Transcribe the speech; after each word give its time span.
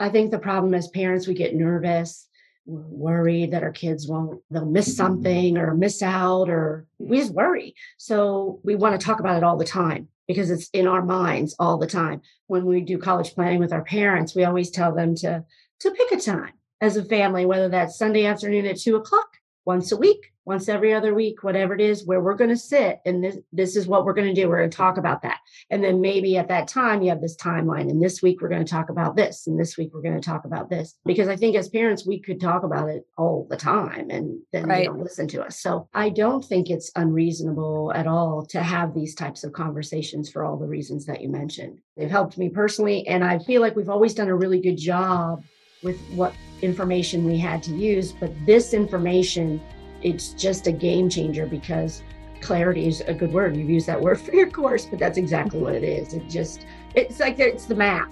I 0.00 0.08
think 0.08 0.30
the 0.30 0.38
problem 0.38 0.74
as 0.74 0.88
parents, 0.88 1.26
we 1.26 1.34
get 1.34 1.54
nervous, 1.54 2.26
we're 2.66 2.80
worried 2.80 3.52
that 3.52 3.62
our 3.62 3.72
kids 3.72 4.08
won't, 4.08 4.40
they'll 4.50 4.64
miss 4.64 4.88
mm-hmm, 4.88 5.02
mm-hmm. 5.02 5.14
something 5.14 5.58
or 5.58 5.74
miss 5.74 6.02
out, 6.02 6.48
or 6.48 6.86
we 6.98 7.18
just 7.18 7.34
worry. 7.34 7.74
So 7.98 8.60
we 8.64 8.74
want 8.74 8.98
to 8.98 9.04
talk 9.04 9.20
about 9.20 9.36
it 9.36 9.44
all 9.44 9.56
the 9.56 9.64
time 9.64 10.08
because 10.26 10.50
it's 10.50 10.70
in 10.72 10.86
our 10.86 11.02
minds 11.02 11.54
all 11.58 11.76
the 11.76 11.86
time. 11.86 12.22
When 12.46 12.64
we 12.64 12.80
do 12.80 12.98
college 12.98 13.34
planning 13.34 13.58
with 13.58 13.72
our 13.72 13.84
parents, 13.84 14.34
we 14.34 14.44
always 14.44 14.70
tell 14.70 14.94
them 14.94 15.14
to, 15.16 15.44
to 15.80 15.90
pick 15.90 16.12
a 16.12 16.20
time 16.20 16.52
as 16.80 16.96
a 16.96 17.04
family, 17.04 17.44
whether 17.44 17.68
that's 17.68 17.98
Sunday 17.98 18.24
afternoon 18.24 18.66
at 18.66 18.78
two 18.78 18.96
o'clock, 18.96 19.29
once 19.64 19.92
a 19.92 19.96
week, 19.96 20.32
once 20.46 20.68
every 20.68 20.92
other 20.92 21.14
week, 21.14 21.42
whatever 21.42 21.74
it 21.74 21.80
is, 21.80 22.06
where 22.06 22.20
we're 22.20 22.34
going 22.34 22.50
to 22.50 22.56
sit 22.56 23.00
and 23.04 23.22
this, 23.22 23.36
this 23.52 23.76
is 23.76 23.86
what 23.86 24.04
we're 24.04 24.14
going 24.14 24.26
to 24.26 24.40
do. 24.40 24.48
We're 24.48 24.58
going 24.58 24.70
to 24.70 24.76
talk 24.76 24.96
about 24.96 25.22
that. 25.22 25.38
And 25.70 25.84
then 25.84 26.00
maybe 26.00 26.36
at 26.38 26.48
that 26.48 26.66
time, 26.66 27.02
you 27.02 27.10
have 27.10 27.20
this 27.20 27.36
timeline. 27.36 27.90
And 27.90 28.02
this 28.02 28.22
week, 28.22 28.40
we're 28.40 28.48
going 28.48 28.64
to 28.64 28.70
talk 28.70 28.88
about 28.88 29.16
this. 29.16 29.46
And 29.46 29.60
this 29.60 29.76
week, 29.76 29.90
we're 29.92 30.02
going 30.02 30.20
to 30.20 30.28
talk 30.28 30.44
about 30.44 30.70
this. 30.70 30.96
Because 31.04 31.28
I 31.28 31.36
think 31.36 31.56
as 31.56 31.68
parents, 31.68 32.06
we 32.06 32.20
could 32.20 32.40
talk 32.40 32.62
about 32.64 32.88
it 32.88 33.06
all 33.16 33.46
the 33.48 33.56
time 33.56 34.10
and 34.10 34.40
then 34.52 34.66
right. 34.66 34.78
they 34.78 34.84
don't 34.86 35.02
listen 35.02 35.28
to 35.28 35.44
us. 35.44 35.60
So 35.60 35.88
I 35.94 36.08
don't 36.08 36.44
think 36.44 36.70
it's 36.70 36.90
unreasonable 36.96 37.92
at 37.94 38.06
all 38.06 38.44
to 38.46 38.62
have 38.62 38.94
these 38.94 39.14
types 39.14 39.44
of 39.44 39.52
conversations 39.52 40.30
for 40.30 40.44
all 40.44 40.56
the 40.56 40.66
reasons 40.66 41.06
that 41.06 41.20
you 41.20 41.28
mentioned. 41.28 41.78
They've 41.96 42.10
helped 42.10 42.38
me 42.38 42.48
personally. 42.48 43.06
And 43.06 43.22
I 43.22 43.38
feel 43.38 43.60
like 43.60 43.76
we've 43.76 43.90
always 43.90 44.14
done 44.14 44.28
a 44.28 44.36
really 44.36 44.60
good 44.60 44.78
job 44.78 45.44
with 45.82 46.00
what 46.10 46.34
information 46.62 47.24
we 47.24 47.38
had 47.38 47.62
to 47.64 47.72
use. 47.72 48.12
But 48.12 48.32
this 48.46 48.74
information 48.74 49.60
it's 50.02 50.30
just 50.30 50.66
a 50.66 50.72
game 50.72 51.08
changer 51.08 51.46
because 51.46 52.02
clarity 52.40 52.86
is 52.86 53.02
a 53.02 53.14
good 53.14 53.32
word. 53.32 53.56
You've 53.56 53.70
used 53.70 53.86
that 53.86 54.00
word 54.00 54.20
for 54.20 54.34
your 54.34 54.50
course, 54.50 54.86
but 54.86 54.98
that's 54.98 55.18
exactly 55.18 55.60
what 55.60 55.74
it 55.74 55.84
is. 55.84 56.14
It 56.14 56.28
just, 56.28 56.66
it's 56.94 57.20
like 57.20 57.38
it's 57.38 57.66
the 57.66 57.74
map. 57.74 58.10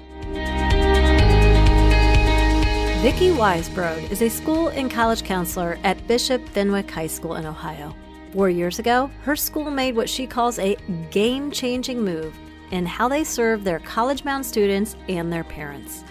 Vicki 3.00 3.30
Weisbrod 3.30 4.10
is 4.10 4.23
a 4.23 4.28
school 4.28 4.68
and 4.68 4.90
college 4.90 5.23
counselor 5.23 5.78
at 5.84 6.04
Bishop 6.09 6.46
Fenwick 6.48 6.90
High 6.90 7.06
School 7.06 7.37
in 7.37 7.46
Ohio. 7.46 7.95
Four 8.32 8.50
years 8.50 8.78
ago, 8.78 9.10
her 9.23 9.37
school 9.37 9.71
made 9.71 9.95
what 9.95 10.09
she 10.09 10.26
calls 10.26 10.59
a 10.59 10.76
game 11.10 11.50
changing 11.50 12.02
move 12.02 12.37
in 12.73 12.84
how 12.84 13.09
they 13.09 13.24
serve 13.24 13.65
their 13.65 13.78
college 13.78 14.24
bound 14.24 14.45
students 14.45 14.96
and 15.09 15.32
their 15.32 15.45
parents. 15.45 16.04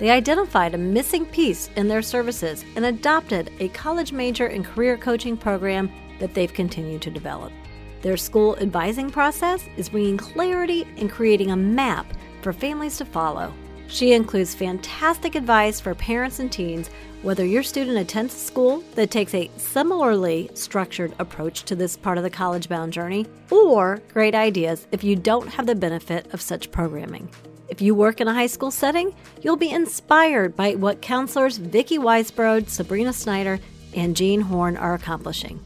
They 0.00 0.08
identified 0.08 0.72
a 0.72 0.78
missing 0.78 1.26
piece 1.26 1.68
in 1.76 1.86
their 1.86 2.00
services 2.00 2.64
and 2.74 2.86
adopted 2.86 3.50
a 3.60 3.68
college 3.68 4.12
major 4.12 4.46
and 4.46 4.64
career 4.64 4.96
coaching 4.96 5.36
program 5.36 5.92
that 6.20 6.32
they've 6.32 6.52
continued 6.52 7.02
to 7.02 7.10
develop. 7.10 7.52
Their 8.00 8.16
school 8.16 8.56
advising 8.60 9.10
process 9.10 9.62
is 9.76 9.90
bringing 9.90 10.16
clarity 10.16 10.86
and 10.96 11.10
creating 11.10 11.50
a 11.50 11.56
map 11.56 12.06
for 12.40 12.54
families 12.54 12.96
to 12.96 13.04
follow. 13.04 13.52
She 13.88 14.14
includes 14.14 14.54
fantastic 14.54 15.34
advice 15.34 15.80
for 15.80 15.94
parents 15.94 16.38
and 16.38 16.50
teens, 16.50 16.88
whether 17.20 17.44
your 17.44 17.62
student 17.62 17.98
attends 17.98 18.34
a 18.34 18.38
school 18.38 18.82
that 18.94 19.10
takes 19.10 19.34
a 19.34 19.50
similarly 19.58 20.48
structured 20.54 21.12
approach 21.18 21.64
to 21.64 21.76
this 21.76 21.98
part 21.98 22.16
of 22.16 22.24
the 22.24 22.30
college 22.30 22.70
bound 22.70 22.94
journey, 22.94 23.26
or 23.50 24.00
great 24.14 24.34
ideas 24.34 24.86
if 24.92 25.04
you 25.04 25.14
don't 25.14 25.48
have 25.48 25.66
the 25.66 25.74
benefit 25.74 26.32
of 26.32 26.40
such 26.40 26.70
programming. 26.70 27.28
If 27.70 27.80
you 27.80 27.94
work 27.94 28.20
in 28.20 28.26
a 28.26 28.34
high 28.34 28.48
school 28.48 28.72
setting, 28.72 29.14
you'll 29.42 29.54
be 29.54 29.70
inspired 29.70 30.56
by 30.56 30.74
what 30.74 31.00
counselors 31.00 31.56
Vicki 31.56 31.98
Weisbrod, 31.98 32.68
Sabrina 32.68 33.12
Snyder, 33.12 33.60
and 33.94 34.16
Jean 34.16 34.40
Horn 34.40 34.76
are 34.76 34.94
accomplishing. 34.94 35.60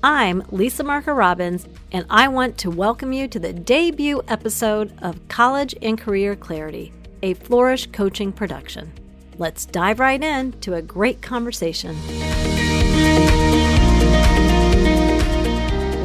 I'm 0.00 0.44
Lisa 0.52 0.84
Marker 0.84 1.16
Robbins, 1.16 1.66
and 1.90 2.06
I 2.08 2.28
want 2.28 2.58
to 2.58 2.70
welcome 2.70 3.12
you 3.12 3.26
to 3.26 3.40
the 3.40 3.52
debut 3.52 4.22
episode 4.28 4.96
of 5.02 5.26
College 5.26 5.74
and 5.82 5.98
Career 5.98 6.36
Clarity, 6.36 6.92
a 7.24 7.34
Flourish 7.34 7.88
coaching 7.88 8.30
production. 8.30 8.92
Let's 9.36 9.66
dive 9.66 9.98
right 9.98 10.22
in 10.22 10.52
to 10.60 10.74
a 10.74 10.82
great 10.82 11.22
conversation. 11.22 11.96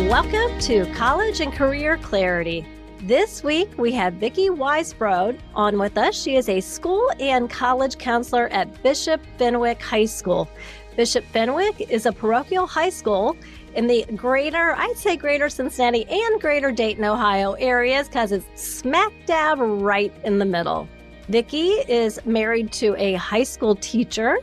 Welcome 0.09 0.59
to 0.61 0.91
College 0.95 1.41
and 1.41 1.53
Career 1.53 1.97
Clarity. 1.97 2.65
This 3.05 3.43
week, 3.43 3.69
we 3.77 3.91
have 3.91 4.13
Vicki 4.13 4.47
Weisbrod 4.47 5.37
on 5.55 5.77
with 5.77 5.97
us. 5.97 6.15
She 6.15 6.37
is 6.37 6.47
a 6.47 6.61
school 6.61 7.11
and 7.19 7.49
college 7.49 7.97
counselor 7.97 8.47
at 8.47 8.81
Bishop 8.81 9.19
Fenwick 9.37 9.81
High 9.81 10.05
School. 10.05 10.47
Bishop 10.95 11.25
Fenwick 11.25 11.91
is 11.91 12.05
a 12.05 12.13
parochial 12.13 12.65
high 12.65 12.91
school 12.91 13.35
in 13.75 13.87
the 13.87 14.05
greater, 14.15 14.73
I'd 14.77 14.95
say 14.95 15.17
greater 15.17 15.49
Cincinnati 15.49 16.05
and 16.05 16.39
greater 16.39 16.71
Dayton, 16.71 17.03
Ohio 17.03 17.53
areas 17.53 18.07
because 18.07 18.31
it's 18.31 18.47
smack 18.55 19.11
dab 19.25 19.57
right 19.59 20.13
in 20.23 20.39
the 20.39 20.45
middle. 20.45 20.87
Vicki 21.27 21.71
is 21.89 22.25
married 22.25 22.71
to 22.71 22.95
a 22.95 23.15
high 23.15 23.43
school 23.43 23.75
teacher 23.75 24.37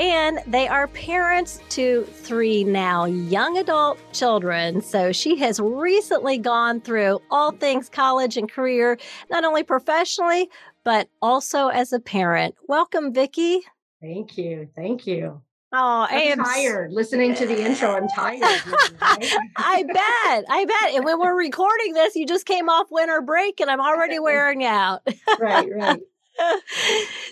and 0.00 0.40
they 0.46 0.66
are 0.66 0.88
parents 0.88 1.60
to 1.68 2.04
three 2.04 2.64
now 2.64 3.04
young 3.04 3.58
adult 3.58 3.98
children. 4.14 4.80
So 4.80 5.12
she 5.12 5.36
has 5.36 5.60
recently 5.60 6.38
gone 6.38 6.80
through 6.80 7.20
all 7.30 7.52
things 7.52 7.90
college 7.90 8.38
and 8.38 8.50
career, 8.50 8.98
not 9.30 9.44
only 9.44 9.62
professionally, 9.62 10.48
but 10.84 11.08
also 11.20 11.68
as 11.68 11.92
a 11.92 12.00
parent. 12.00 12.54
Welcome, 12.66 13.12
Vicki. 13.12 13.60
Thank 14.00 14.38
you. 14.38 14.70
Thank 14.74 15.06
you. 15.06 15.42
Oh, 15.72 16.06
I'm 16.10 16.18
I 16.18 16.22
am 16.22 16.38
tired 16.38 16.92
listening 16.92 17.34
to 17.34 17.46
the 17.46 17.62
intro. 17.62 17.94
I'm 17.94 18.08
tired. 18.08 18.40
I 19.02 19.84
bet. 19.86 20.44
I 20.48 20.64
bet. 20.66 20.94
And 20.94 21.04
when 21.04 21.20
we're 21.20 21.36
recording 21.36 21.92
this, 21.92 22.16
you 22.16 22.26
just 22.26 22.46
came 22.46 22.70
off 22.70 22.86
winter 22.90 23.20
break 23.20 23.60
and 23.60 23.70
I'm 23.70 23.80
already 23.80 24.18
wearing 24.18 24.64
out. 24.64 25.06
right, 25.38 25.68
right. 25.70 26.00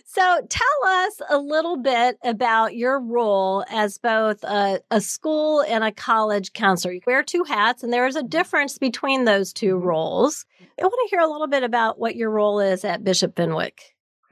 So 0.04 0.40
tell 0.48 0.84
us 0.86 1.20
a 1.30 1.38
little 1.38 1.76
bit 1.76 2.18
about 2.22 2.76
your 2.76 3.00
role 3.00 3.64
as 3.70 3.98
both 3.98 4.42
a, 4.44 4.80
a, 4.90 5.00
school 5.00 5.62
and 5.62 5.84
a 5.84 5.92
college 5.92 6.52
counselor. 6.52 6.92
You 6.92 7.00
wear 7.06 7.22
two 7.22 7.44
hats, 7.44 7.82
and 7.82 7.92
there 7.92 8.06
is 8.06 8.16
a 8.16 8.20
mm-hmm. 8.20 8.28
difference 8.28 8.78
between 8.78 9.24
those 9.24 9.52
two 9.52 9.76
mm-hmm. 9.76 9.86
roles. 9.86 10.44
I 10.60 10.84
want 10.84 11.08
to 11.08 11.10
hear 11.10 11.20
a 11.20 11.30
little 11.30 11.46
bit 11.46 11.62
about 11.62 11.98
what 11.98 12.16
your 12.16 12.30
role 12.30 12.60
is 12.60 12.84
at 12.84 13.04
Bishop 13.04 13.36
Fenwick. 13.36 13.80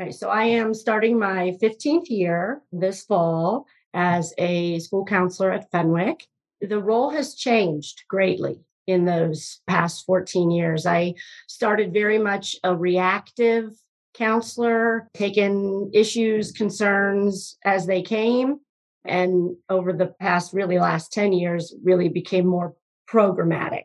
Okay, 0.00 0.10
so 0.10 0.28
I 0.28 0.44
am 0.44 0.74
starting 0.74 1.18
my 1.18 1.56
15th 1.62 2.10
year 2.10 2.62
this 2.70 3.04
fall 3.04 3.66
as 3.94 4.34
a 4.36 4.78
school 4.80 5.04
counselor 5.06 5.52
at 5.52 5.70
Fenwick. 5.70 6.26
The 6.60 6.80
role 6.80 7.10
has 7.10 7.34
changed 7.34 8.04
greatly 8.08 8.60
in 8.86 9.04
those 9.04 9.60
past 9.66 10.04
14 10.06 10.50
years. 10.50 10.86
I 10.86 11.14
started 11.48 11.92
very 11.92 12.18
much 12.18 12.56
a 12.62 12.76
reactive 12.76 13.70
counselor, 14.16 15.08
taken 15.14 15.90
issues, 15.92 16.52
concerns 16.52 17.56
as 17.64 17.86
they 17.86 18.02
came. 18.02 18.60
And 19.04 19.56
over 19.68 19.92
the 19.92 20.14
past, 20.20 20.52
really 20.52 20.78
last 20.78 21.12
10 21.12 21.32
years, 21.32 21.74
really 21.84 22.08
became 22.08 22.46
more 22.46 22.74
programmatic. 23.08 23.84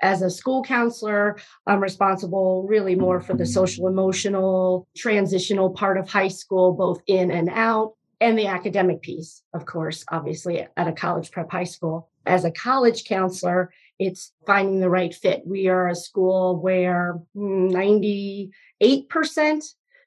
As 0.00 0.22
a 0.22 0.30
school 0.30 0.62
counselor, 0.62 1.38
I'm 1.66 1.82
responsible 1.82 2.66
really 2.68 2.94
more 2.94 3.20
for 3.20 3.34
the 3.34 3.46
social 3.46 3.88
emotional, 3.88 4.86
transitional 4.96 5.70
part 5.70 5.98
of 5.98 6.08
high 6.08 6.28
school, 6.28 6.72
both 6.72 7.00
in 7.06 7.30
and 7.30 7.48
out, 7.50 7.94
and 8.20 8.38
the 8.38 8.46
academic 8.46 9.02
piece, 9.02 9.42
of 9.54 9.66
course, 9.66 10.04
obviously 10.10 10.66
at 10.76 10.88
a 10.88 10.92
college 10.92 11.30
prep 11.30 11.50
high 11.50 11.64
school. 11.64 12.10
As 12.26 12.44
a 12.44 12.50
college 12.50 13.04
counselor, 13.04 13.72
it's 13.98 14.32
finding 14.46 14.80
the 14.80 14.90
right 14.90 15.14
fit. 15.14 15.42
We 15.46 15.68
are 15.68 15.88
a 15.88 15.94
school 15.94 16.60
where 16.60 17.20
98% 17.36 18.50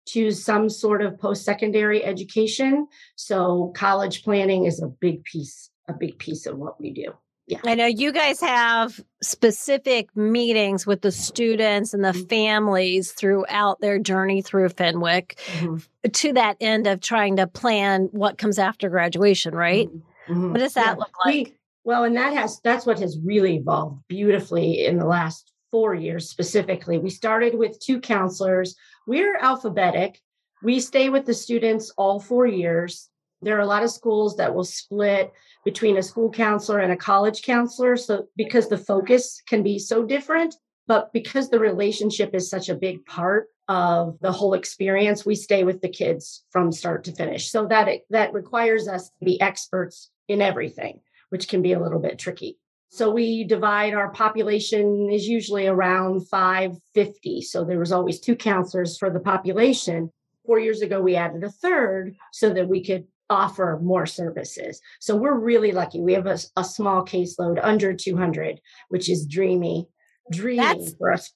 choose 0.06 0.44
some 0.44 0.70
sort 0.70 1.02
of 1.02 1.20
post 1.20 1.44
secondary 1.44 2.04
education. 2.04 2.88
So 3.16 3.72
college 3.76 4.24
planning 4.24 4.66
is 4.66 4.82
a 4.82 4.88
big 4.88 5.24
piece, 5.24 5.70
a 5.88 5.94
big 5.94 6.18
piece 6.18 6.46
of 6.46 6.58
what 6.58 6.80
we 6.80 6.92
do. 6.92 7.14
Yeah. 7.48 7.60
I 7.64 7.76
know 7.76 7.86
you 7.86 8.12
guys 8.12 8.42
have 8.42 9.00
specific 9.22 10.14
meetings 10.18 10.86
with 10.86 11.02
the 11.02 11.14
students 11.14 11.94
and 11.94 12.04
the 12.04 12.10
mm-hmm. 12.10 12.28
families 12.28 13.14
throughout 13.14 13.80
their 13.80 14.00
journey 14.00 14.42
through 14.42 14.68
Fenwick 14.70 15.40
mm-hmm. 15.54 15.78
to 16.12 16.34
that 16.34 16.58
end 16.60 16.88
of 16.88 17.00
trying 17.00 17.38
to 17.38 17.48
plan 17.48 18.10
what 18.12 18.38
comes 18.38 18.60
after 18.60 18.90
graduation, 18.90 19.56
right? 19.56 19.88
Mm-hmm. 19.88 20.34
mm-hmm. 20.34 20.52
What 20.52 20.60
does 20.60 20.74
that 20.74 20.88
yeah. 20.88 20.94
look 20.96 21.14
like? 21.26 21.34
We, 21.48 21.57
well, 21.88 22.04
and 22.04 22.18
that 22.18 22.34
has 22.34 22.60
that's 22.66 22.86
what 22.86 23.00
has 23.00 23.18
really 23.24 23.56
evolved 23.56 24.02
beautifully 24.10 24.86
in 24.86 25.00
the 25.00 25.06
last 25.06 25.54
4 25.72 25.96
years 25.96 26.30
specifically. 26.30 26.98
We 26.98 27.10
started 27.10 27.56
with 27.56 27.80
two 27.80 28.02
counselors. 28.02 28.76
We're 29.08 29.38
alphabetic. 29.38 30.20
We 30.62 30.82
stay 30.82 31.08
with 31.08 31.26
the 31.26 31.34
students 31.34 31.94
all 31.98 32.20
4 32.20 32.46
years. 32.46 33.10
There 33.42 33.56
are 33.56 33.62
a 33.62 33.74
lot 33.74 33.84
of 33.84 33.92
schools 33.92 34.36
that 34.36 34.54
will 34.54 34.66
split 34.66 35.32
between 35.64 35.96
a 35.96 36.04
school 36.04 36.30
counselor 36.30 36.80
and 36.80 36.92
a 36.92 36.98
college 36.98 37.42
counselor 37.44 37.96
so 37.96 38.28
because 38.36 38.68
the 38.68 38.78
focus 38.78 39.42
can 39.48 39.64
be 39.64 39.80
so 39.80 40.04
different, 40.04 40.56
but 40.88 41.14
because 41.14 41.50
the 41.50 41.60
relationship 41.60 42.36
is 42.36 42.50
such 42.50 42.68
a 42.68 42.76
big 42.76 43.06
part 43.06 43.48
of 43.70 44.18
the 44.20 44.34
whole 44.34 44.56
experience, 44.56 45.26
we 45.26 45.36
stay 45.36 45.64
with 45.64 45.80
the 45.80 45.96
kids 46.02 46.44
from 46.52 46.74
start 46.74 47.06
to 47.06 47.14
finish. 47.14 47.50
So 47.50 47.66
that 47.68 47.88
it, 47.88 48.06
that 48.10 48.34
requires 48.34 48.90
us 48.90 49.08
to 49.08 49.24
be 49.24 49.40
experts 49.40 50.10
in 50.28 50.42
everything 50.42 51.00
which 51.30 51.48
can 51.48 51.62
be 51.62 51.74
a 51.74 51.80
little 51.82 52.00
bit 52.00 52.20
tricky. 52.20 52.58
So 52.90 53.12
we 53.12 53.44
divide 53.44 53.94
our 53.94 54.12
population 54.12 55.10
is 55.12 55.28
usually 55.28 55.68
around 55.68 56.28
550. 56.30 57.42
So 57.42 57.66
there 57.66 57.80
was 57.80 57.92
always 57.92 58.20
two 58.20 58.36
counselors 58.36 58.98
for 58.98 59.10
the 59.10 59.20
population. 59.20 60.12
Four 60.46 60.60
years 60.60 60.82
ago, 60.82 61.02
we 61.02 61.16
added 61.16 61.44
a 61.44 61.50
third 61.50 62.16
so 62.32 62.54
that 62.54 62.70
we 62.70 62.84
could 62.84 63.06
offer 63.30 63.78
more 63.82 64.06
services. 64.06 64.82
So 65.02 65.16
we're 65.16 65.38
really 65.38 65.74
lucky. 65.74 66.00
We 66.00 66.14
have 66.14 66.28
a, 66.28 66.38
a 66.56 66.64
small 66.64 67.06
caseload 67.06 67.60
under 67.62 67.94
200, 67.94 68.62
which 68.88 69.10
is 69.10 69.26
dreamy, 69.26 69.88
dreamy 70.32 70.60
That's 70.60 70.94
for 70.94 71.12
us. 71.12 71.34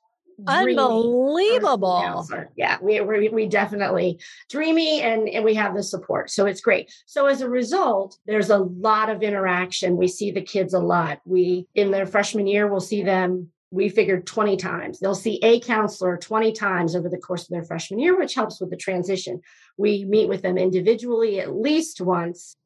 Unbelievable. 0.47 2.27
Yeah, 2.55 2.77
we, 2.81 3.01
we, 3.01 3.29
we 3.29 3.47
definitely 3.47 4.19
dreamy 4.49 5.01
and, 5.01 5.27
and 5.29 5.43
we 5.43 5.53
have 5.55 5.75
the 5.75 5.83
support. 5.83 6.29
So 6.29 6.45
it's 6.45 6.61
great. 6.61 6.91
So 7.05 7.27
as 7.27 7.41
a 7.41 7.49
result, 7.49 8.17
there's 8.25 8.49
a 8.49 8.57
lot 8.57 9.09
of 9.09 9.23
interaction. 9.23 9.97
We 9.97 10.07
see 10.07 10.31
the 10.31 10.41
kids 10.41 10.73
a 10.73 10.79
lot. 10.79 11.21
We, 11.25 11.67
in 11.75 11.91
their 11.91 12.05
freshman 12.05 12.47
year, 12.47 12.67
we'll 12.67 12.79
see 12.79 13.03
them 13.03 13.51
we 13.71 13.87
figured 13.87 14.27
20 14.27 14.57
times. 14.57 14.99
They'll 14.99 15.15
see 15.15 15.39
a 15.41 15.61
counselor 15.61 16.17
20 16.17 16.51
times 16.51 16.93
over 16.93 17.07
the 17.07 17.17
course 17.17 17.43
of 17.43 17.49
their 17.49 17.63
freshman 17.63 17.99
year, 17.99 18.17
which 18.19 18.35
helps 18.35 18.59
with 18.59 18.69
the 18.69 18.75
transition. 18.75 19.39
We 19.77 20.03
meet 20.03 20.27
with 20.27 20.41
them 20.41 20.57
individually 20.57 21.39
at 21.39 21.55
least 21.55 22.01
once 22.01 22.57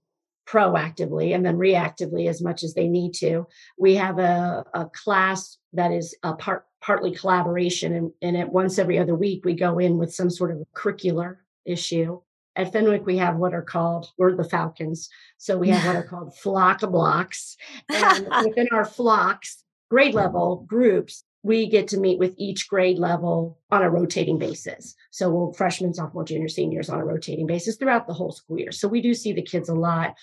proactively 0.47 1.33
and 1.33 1.45
then 1.45 1.57
reactively 1.57 2.27
as 2.30 2.42
much 2.42 2.63
as 2.63 2.74
they 2.74 2.88
need 2.88 3.13
to. 3.13 3.47
We 3.77 3.95
have 3.95 4.19
a, 4.19 4.65
a 4.74 4.86
class 4.86 5.57
that 5.74 5.92
is 5.92 6.15
a 6.24 6.33
part 6.33 6.65
partly 6.81 7.12
collaboration 7.12 7.94
and, 7.94 8.12
and 8.21 8.38
at 8.38 8.51
once 8.51 8.77
every 8.77 9.00
other 9.00 9.15
week 9.15 9.44
we 9.44 9.56
go 9.56 9.80
in 9.80 9.97
with 9.97 10.13
some 10.13 10.30
sort 10.30 10.51
of 10.51 10.63
curricular 10.75 11.38
issue. 11.65 12.21
At 12.56 12.71
Fenwick, 12.71 13.06
we 13.06 13.18
have 13.18 13.36
what 13.36 13.53
are 13.53 13.63
called, 13.63 14.12
we're 14.18 14.36
the 14.36 14.44
Falcons. 14.44 15.09
So 15.38 15.57
we 15.57 15.69
have 15.69 15.86
what 15.86 15.95
are 15.95 16.07
called 16.07 16.38
flock 16.38 16.80
blocks. 16.81 17.57
And 17.89 18.30
within 18.45 18.68
our 18.71 18.86
flocks, 18.86 19.63
grade 19.89 20.13
level 20.13 20.63
groups, 20.68 21.25
we 21.45 21.68
get 21.68 21.88
to 21.88 22.00
meet 22.00 22.18
with 22.18 22.33
each 22.38 22.68
grade 22.68 22.97
level 22.97 23.59
on 23.69 23.83
a 23.83 23.89
rotating 23.89 24.39
basis. 24.39 24.95
So 25.12 25.30
we'll 25.30 25.53
freshmen, 25.53 25.94
sophomore, 25.94 26.25
junior, 26.25 26.47
seniors 26.47 26.89
on 26.89 27.00
a 27.00 27.06
rotating 27.06 27.45
basis 27.45 27.75
throughout 27.77 28.07
the 28.07 28.15
whole 28.15 28.31
school 28.31 28.57
year. 28.57 28.71
So 28.71 28.88
we 28.88 29.00
do 29.00 29.13
see 29.13 29.31
the 29.31 29.44
kids 29.44 29.69
a 29.69 29.75
lot 29.75 30.15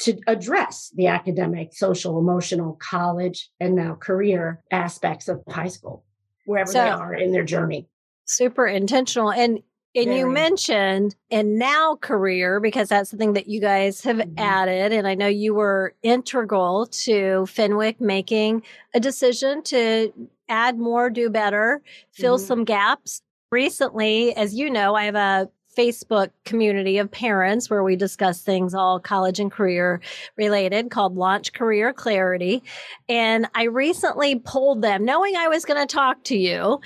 to 0.00 0.18
address 0.26 0.92
the 0.94 1.06
academic, 1.06 1.72
social, 1.72 2.18
emotional, 2.18 2.74
college, 2.78 3.48
and 3.58 3.74
now 3.74 3.94
career 3.94 4.60
aspects 4.70 5.28
of 5.28 5.42
high 5.48 5.68
school, 5.68 6.04
wherever 6.44 6.70
so, 6.70 6.84
they 6.84 6.90
are 6.90 7.14
in 7.14 7.32
their 7.32 7.44
journey. 7.44 7.88
Super 8.26 8.66
intentional. 8.66 9.32
And 9.32 9.62
and 9.94 10.08
Very. 10.08 10.18
you 10.18 10.28
mentioned 10.28 11.16
and 11.30 11.58
now 11.58 11.96
career 11.96 12.60
because 12.60 12.90
that's 12.90 13.08
something 13.08 13.32
that 13.32 13.46
you 13.46 13.62
guys 13.62 14.04
have 14.04 14.18
mm-hmm. 14.18 14.38
added. 14.38 14.92
And 14.92 15.08
I 15.08 15.14
know 15.14 15.26
you 15.26 15.54
were 15.54 15.94
integral 16.02 16.84
to 17.04 17.46
Fenwick 17.46 17.98
making 17.98 18.62
a 18.92 19.00
decision 19.00 19.62
to 19.62 20.12
add 20.48 20.78
more, 20.78 21.10
do 21.10 21.30
better, 21.30 21.82
fill 22.12 22.36
mm-hmm. 22.36 22.46
some 22.46 22.64
gaps. 22.64 23.22
Recently, 23.50 24.34
as 24.34 24.54
you 24.54 24.70
know, 24.70 24.94
I 24.94 25.04
have 25.04 25.14
a 25.14 25.48
Facebook 25.76 26.30
community 26.44 26.98
of 26.98 27.10
parents 27.10 27.68
where 27.68 27.84
we 27.84 27.96
discuss 27.96 28.42
things 28.42 28.74
all 28.74 28.98
college 28.98 29.38
and 29.38 29.52
career 29.52 30.00
related 30.36 30.90
called 30.90 31.16
Launch 31.16 31.52
Career 31.52 31.92
Clarity. 31.92 32.62
And 33.08 33.46
I 33.54 33.64
recently 33.64 34.38
polled 34.38 34.82
them 34.82 35.04
knowing 35.04 35.36
I 35.36 35.48
was 35.48 35.64
going 35.64 35.86
to 35.86 35.92
talk 35.92 36.24
to 36.24 36.36
you 36.36 36.80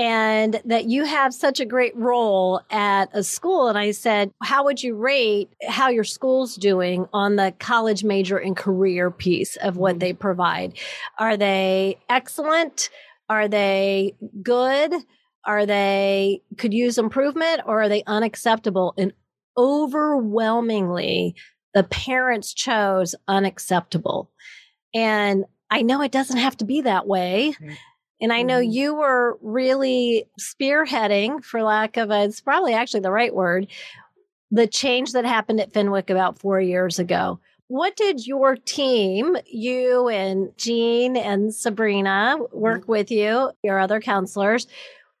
and 0.00 0.62
that 0.64 0.86
you 0.86 1.04
have 1.04 1.34
such 1.34 1.60
a 1.60 1.66
great 1.66 1.94
role 1.94 2.62
at 2.70 3.10
a 3.12 3.22
school. 3.22 3.68
And 3.68 3.76
I 3.76 3.90
said, 3.90 4.32
how 4.42 4.64
would 4.64 4.82
you 4.82 4.94
rate 4.94 5.52
how 5.68 5.90
your 5.90 6.04
school's 6.04 6.54
doing 6.54 7.06
on 7.12 7.36
the 7.36 7.52
college 7.58 8.02
major 8.02 8.38
and 8.38 8.56
career 8.56 9.10
piece 9.10 9.56
of 9.56 9.76
what 9.76 9.92
mm-hmm. 9.92 9.98
they 9.98 10.12
provide? 10.14 10.78
Are 11.18 11.36
they 11.36 11.98
excellent? 12.08 12.88
Are 13.28 13.46
they 13.46 14.14
good? 14.42 14.94
Are 15.44 15.66
they 15.66 16.40
could 16.56 16.72
use 16.72 16.96
improvement 16.96 17.60
or 17.66 17.82
are 17.82 17.88
they 17.90 18.02
unacceptable? 18.06 18.94
And 18.96 19.12
overwhelmingly, 19.58 21.34
the 21.74 21.84
parents 21.84 22.54
chose 22.54 23.14
unacceptable. 23.28 24.30
And 24.94 25.44
I 25.70 25.82
know 25.82 26.00
it 26.00 26.10
doesn't 26.10 26.38
have 26.38 26.56
to 26.56 26.64
be 26.64 26.80
that 26.80 27.06
way. 27.06 27.54
Mm-hmm. 28.20 28.24
And 28.24 28.32
I 28.32 28.42
know 28.42 28.60
mm-hmm. 28.60 28.70
you 28.70 28.94
were 28.94 29.38
really 29.40 30.26
spearheading, 30.38 31.44
for 31.44 31.62
lack 31.62 31.96
of 31.96 32.10
a, 32.10 32.24
it's 32.24 32.40
probably 32.40 32.74
actually 32.74 33.00
the 33.00 33.12
right 33.12 33.34
word, 33.34 33.66
the 34.50 34.66
change 34.66 35.12
that 35.12 35.24
happened 35.24 35.60
at 35.60 35.72
Fenwick 35.72 36.10
about 36.10 36.38
four 36.38 36.60
years 36.60 36.98
ago. 36.98 37.40
What 37.68 37.96
did 37.96 38.26
your 38.26 38.56
team, 38.56 39.36
you 39.46 40.08
and 40.08 40.50
Jean 40.56 41.16
and 41.16 41.54
Sabrina, 41.54 42.36
work 42.52 42.82
mm-hmm. 42.82 42.90
with 42.90 43.10
you, 43.12 43.52
your 43.62 43.78
other 43.78 44.00
counselors? 44.00 44.66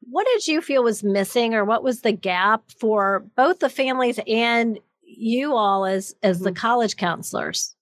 What 0.00 0.26
did 0.26 0.48
you 0.48 0.60
feel 0.60 0.82
was 0.82 1.04
missing, 1.04 1.54
or 1.54 1.64
what 1.64 1.84
was 1.84 2.00
the 2.00 2.10
gap 2.10 2.62
for 2.80 3.24
both 3.36 3.60
the 3.60 3.68
families 3.68 4.18
and 4.26 4.80
you 5.04 5.54
all 5.54 5.84
as 5.84 6.16
as 6.22 6.38
mm-hmm. 6.38 6.46
the 6.46 6.52
college 6.52 6.96
counselors? 6.96 7.76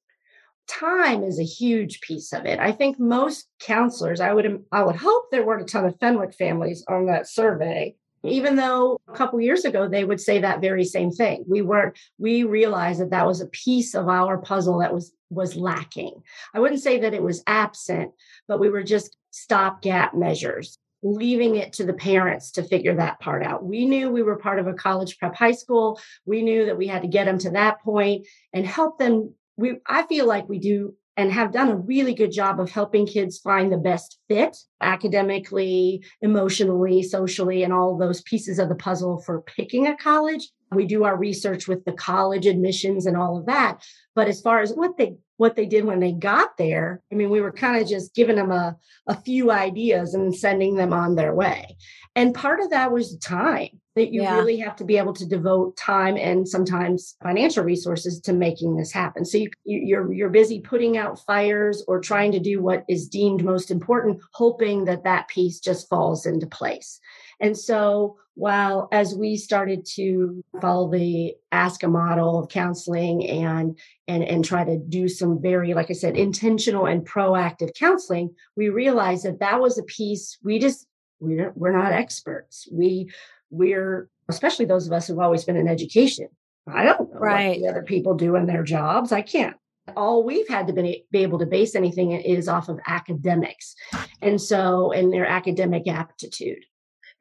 Time 0.69 1.23
is 1.25 1.39
a 1.39 1.45
huge 1.45 2.01
piece 2.01 2.33
of 2.33 2.47
it. 2.47 2.59
I 2.59 2.73
think 2.73 2.99
most 2.99 3.49
counselors, 3.61 4.21
I 4.21 4.33
would 4.33 4.65
I 4.71 4.83
would 4.83 4.97
hope 4.97 5.31
there 5.31 5.45
weren't 5.45 5.63
a 5.63 5.65
ton 5.65 5.85
of 5.85 5.99
Fenwick 5.99 6.35
families 6.35 6.85
on 6.89 7.07
that 7.07 7.29
survey. 7.29 7.97
Even 8.25 8.57
though 8.57 9.01
a 9.09 9.13
couple 9.13 9.41
years 9.41 9.65
ago 9.65 9.89
they 9.89 10.05
would 10.05 10.21
say 10.21 10.41
that 10.41 10.61
very 10.61 10.85
same 10.85 11.11
thing, 11.11 11.45
we 11.49 11.63
weren't. 11.63 11.97
We 12.19 12.45
realized 12.45 13.01
that 13.01 13.11
that 13.11 13.27
was 13.27 13.41
a 13.41 13.47
piece 13.47 13.95
of 13.95 14.09
our 14.09 14.39
puzzle 14.39 14.79
that 14.79 14.95
was 14.95 15.13
was 15.31 15.57
lacking. 15.57 16.23
I 16.55 16.61
wouldn't 16.61 16.83
say 16.83 17.01
that 17.01 17.15
it 17.15 17.23
was 17.23 17.43
absent, 17.47 18.13
but 18.47 18.61
we 18.61 18.71
were 18.71 18.83
just 18.83 19.17
stopgap 19.31 20.15
measures 20.15 20.79
leaving 21.03 21.57
it 21.57 21.73
to 21.75 21.85
the 21.85 21.93
parents 21.93 22.51
to 22.53 22.63
figure 22.63 22.97
that 22.97 23.21
part 23.21 23.45
out. 23.45 23.65
We 23.65 23.87
knew 23.87 24.11
we 24.11 24.23
were 24.23 24.37
part 24.37 24.59
of 24.59 24.67
a 24.67 24.75
college 24.75 25.19
prep 25.19 25.35
high 25.35 25.53
school. 25.53 26.01
We 26.27 26.43
knew 26.43 26.67
that 26.67 26.77
we 26.77 26.89
had 26.89 27.03
to 27.03 27.09
get 27.09 27.27
them 27.27 27.39
to 27.39 27.51
that 27.51 27.81
point 27.83 28.27
and 28.53 28.67
help 28.67 28.99
them 28.99 29.35
we 29.59 29.77
I 29.87 30.05
feel 30.05 30.27
like 30.27 30.49
we 30.49 30.59
do 30.59 30.95
and 31.19 31.33
have 31.33 31.53
done 31.53 31.69
a 31.69 31.77
really 31.77 32.15
good 32.15 32.31
job 32.31 32.61
of 32.61 32.71
helping 32.71 33.05
kids 33.05 33.39
find 33.39 33.73
the 33.73 33.77
best 33.77 34.21
fit 34.29 34.57
academically, 34.81 36.05
emotionally, 36.23 37.03
socially, 37.03 37.65
and 37.65 37.73
all 37.73 37.99
those 37.99 38.23
pieces 38.23 38.61
of 38.61 38.69
the 38.69 38.77
puzzle 38.77 39.21
for 39.23 39.43
picking 39.43 39.89
a 39.89 39.97
college. 39.97 40.49
We 40.71 40.87
do 40.87 41.03
our 41.03 41.17
research 41.17 41.67
with 41.67 41.85
the 41.85 41.93
college 41.93 42.47
admissions 42.47 43.05
and 43.05 43.17
all 43.17 43.37
of 43.37 43.47
that. 43.47 43.85
But 44.15 44.29
as 44.29 44.41
far 44.41 44.61
as 44.61 44.73
what 44.73 44.97
they 44.97 45.17
what 45.39 45.57
they 45.57 45.67
did 45.67 45.85
when 45.85 45.99
they 45.99 46.13
got 46.13 46.57
there, 46.57 47.03
I 47.11 47.17
mean, 47.17 47.31
we 47.31 47.41
were 47.41 47.53
kind 47.53 47.83
of 47.83 47.89
just 47.89 48.15
giving 48.15 48.37
them 48.37 48.53
a, 48.53 48.77
a 49.09 49.21
few 49.21 49.51
ideas 49.51 50.15
and 50.15 50.35
sending 50.35 50.77
them 50.77 50.93
on 50.93 51.17
their 51.17 51.35
way. 51.35 51.77
And 52.15 52.35
part 52.35 52.61
of 52.61 52.71
that 52.71 52.93
was 52.93 53.19
time 53.19 53.81
that 53.99 54.13
you 54.13 54.23
yeah. 54.23 54.37
really 54.37 54.57
have 54.59 54.77
to 54.77 54.85
be 54.85 54.97
able 54.97 55.13
to 55.13 55.27
devote 55.27 55.77
time 55.77 56.17
and 56.17 56.49
sometimes 56.49 57.17
financial 57.23 57.65
resources 57.65 58.21
to 58.21 58.33
making 58.33 58.77
this 58.77 58.93
happen. 58.93 59.25
So 59.25 59.39
you, 59.39 59.51
you're 59.65 60.13
you're 60.13 60.31
busy 60.31 60.61
putting 60.61 60.97
out 60.97 61.25
fires 61.27 61.85
or 61.87 62.01
trying 62.01 62.33
to 62.33 62.41
do 62.41 62.63
what 62.63 62.85
is 62.89 63.09
deemed 63.09 63.45
most 63.45 63.71
important, 63.71 64.21
hoping 64.33 64.85
that 64.87 65.05
that 65.05 65.29
piece 65.29 65.61
just 65.61 65.89
falls 65.89 66.27
into 66.27 66.47
place. 66.47 67.01
And 67.41 67.57
so 67.57 68.17
while 68.35 68.89
as 68.93 69.17
we 69.17 69.37
started 69.37 69.85
to 69.85 70.45
follow 70.61 70.89
the 70.91 71.35
ASCA 71.53 71.91
model 71.91 72.39
of 72.39 72.49
counseling 72.49 73.27
and 73.27 73.77
and 74.07 74.23
and 74.23 74.45
try 74.45 74.65
to 74.65 74.79
do 74.79 75.09
some 75.09 75.43
very 75.43 75.75
like 75.75 75.91
I 75.91 75.95
said 75.95 76.17
intentional 76.17 76.87
and 76.87 77.07
proactive 77.07 77.75
counseling, 77.75 78.35
we 78.57 78.69
realized 78.69 79.25
that 79.25 79.41
that 79.41 79.61
was 79.61 79.77
a 79.77 79.83
piece 79.83 80.39
we 80.45 80.61
just 80.61 80.87
we 81.21 81.41
we're 81.55 81.77
not 81.77 81.93
experts. 81.93 82.69
We 82.73 83.11
we're 83.51 84.09
especially 84.29 84.67
those 84.67 84.87
of 84.87 84.93
us 84.93 85.07
who've 85.07 85.19
always 85.19 85.45
been 85.45 85.57
in 85.57 85.69
education. 85.69 86.29
I 86.73 86.85
don't 86.85 87.13
know 87.13 87.19
right. 87.19 87.49
what 87.49 87.59
the 87.61 87.69
other 87.69 87.83
people 87.83 88.15
do 88.15 88.37
in 88.37 88.47
their 88.47 88.63
jobs. 88.63 89.11
I 89.11 89.23
can't. 89.23 89.57
All 89.97 90.23
we've 90.23 90.49
had 90.49 90.67
to 90.67 90.75
be, 90.75 91.07
be 91.11 91.23
able 91.23 91.39
to 91.39 91.47
base 91.47 91.75
anything 91.75 92.13
is 92.13 92.47
off 92.47 92.69
of 92.69 92.79
academics, 92.87 93.75
and 94.21 94.39
so 94.39 94.93
and 94.93 95.11
their 95.13 95.27
academic 95.27 95.89
aptitude. 95.89 96.65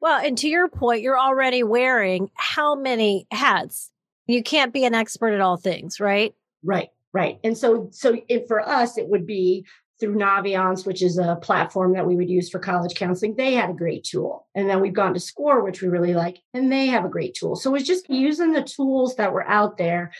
Well, 0.00 0.20
and 0.24 0.36
to 0.38 0.48
your 0.48 0.68
point, 0.68 1.00
you're 1.00 1.18
already 1.18 1.62
wearing 1.62 2.30
how 2.34 2.74
many 2.74 3.26
hats? 3.30 3.90
You 4.26 4.42
can't 4.42 4.72
be 4.72 4.84
an 4.84 4.94
expert 4.94 5.32
at 5.32 5.40
all 5.40 5.56
things, 5.56 5.98
right? 5.98 6.34
Right, 6.62 6.90
right. 7.12 7.38
And 7.42 7.56
so, 7.56 7.88
so 7.90 8.16
for 8.46 8.60
us, 8.60 8.98
it 8.98 9.08
would 9.08 9.26
be 9.26 9.64
through 10.00 10.16
Naviance, 10.16 10.86
which 10.86 11.02
is 11.02 11.18
a 11.18 11.38
platform 11.42 11.94
that 11.94 12.06
we 12.06 12.16
would 12.16 12.30
use 12.30 12.48
for 12.48 12.58
college 12.58 12.94
counseling. 12.94 13.34
They 13.34 13.54
had 13.54 13.70
a 13.70 13.74
great 13.74 14.04
tool. 14.04 14.46
And 14.54 14.70
then 14.70 14.80
we've 14.80 14.94
gone 14.94 15.14
to 15.14 15.20
SCOIR, 15.20 15.64
which 15.64 15.82
we 15.82 15.88
really 15.88 16.14
like, 16.14 16.40
and 16.54 16.70
they 16.70 16.86
have 16.86 17.04
a 17.04 17.10
great 17.10 17.34
tool. 17.34 17.56
So 17.56 17.74
it's 17.74 17.86
just 17.86 18.08
using 18.08 18.52
the 18.52 18.62
tools 18.62 19.16
that 19.16 19.32
were 19.32 19.46
out 19.46 19.76
there, 19.76 20.12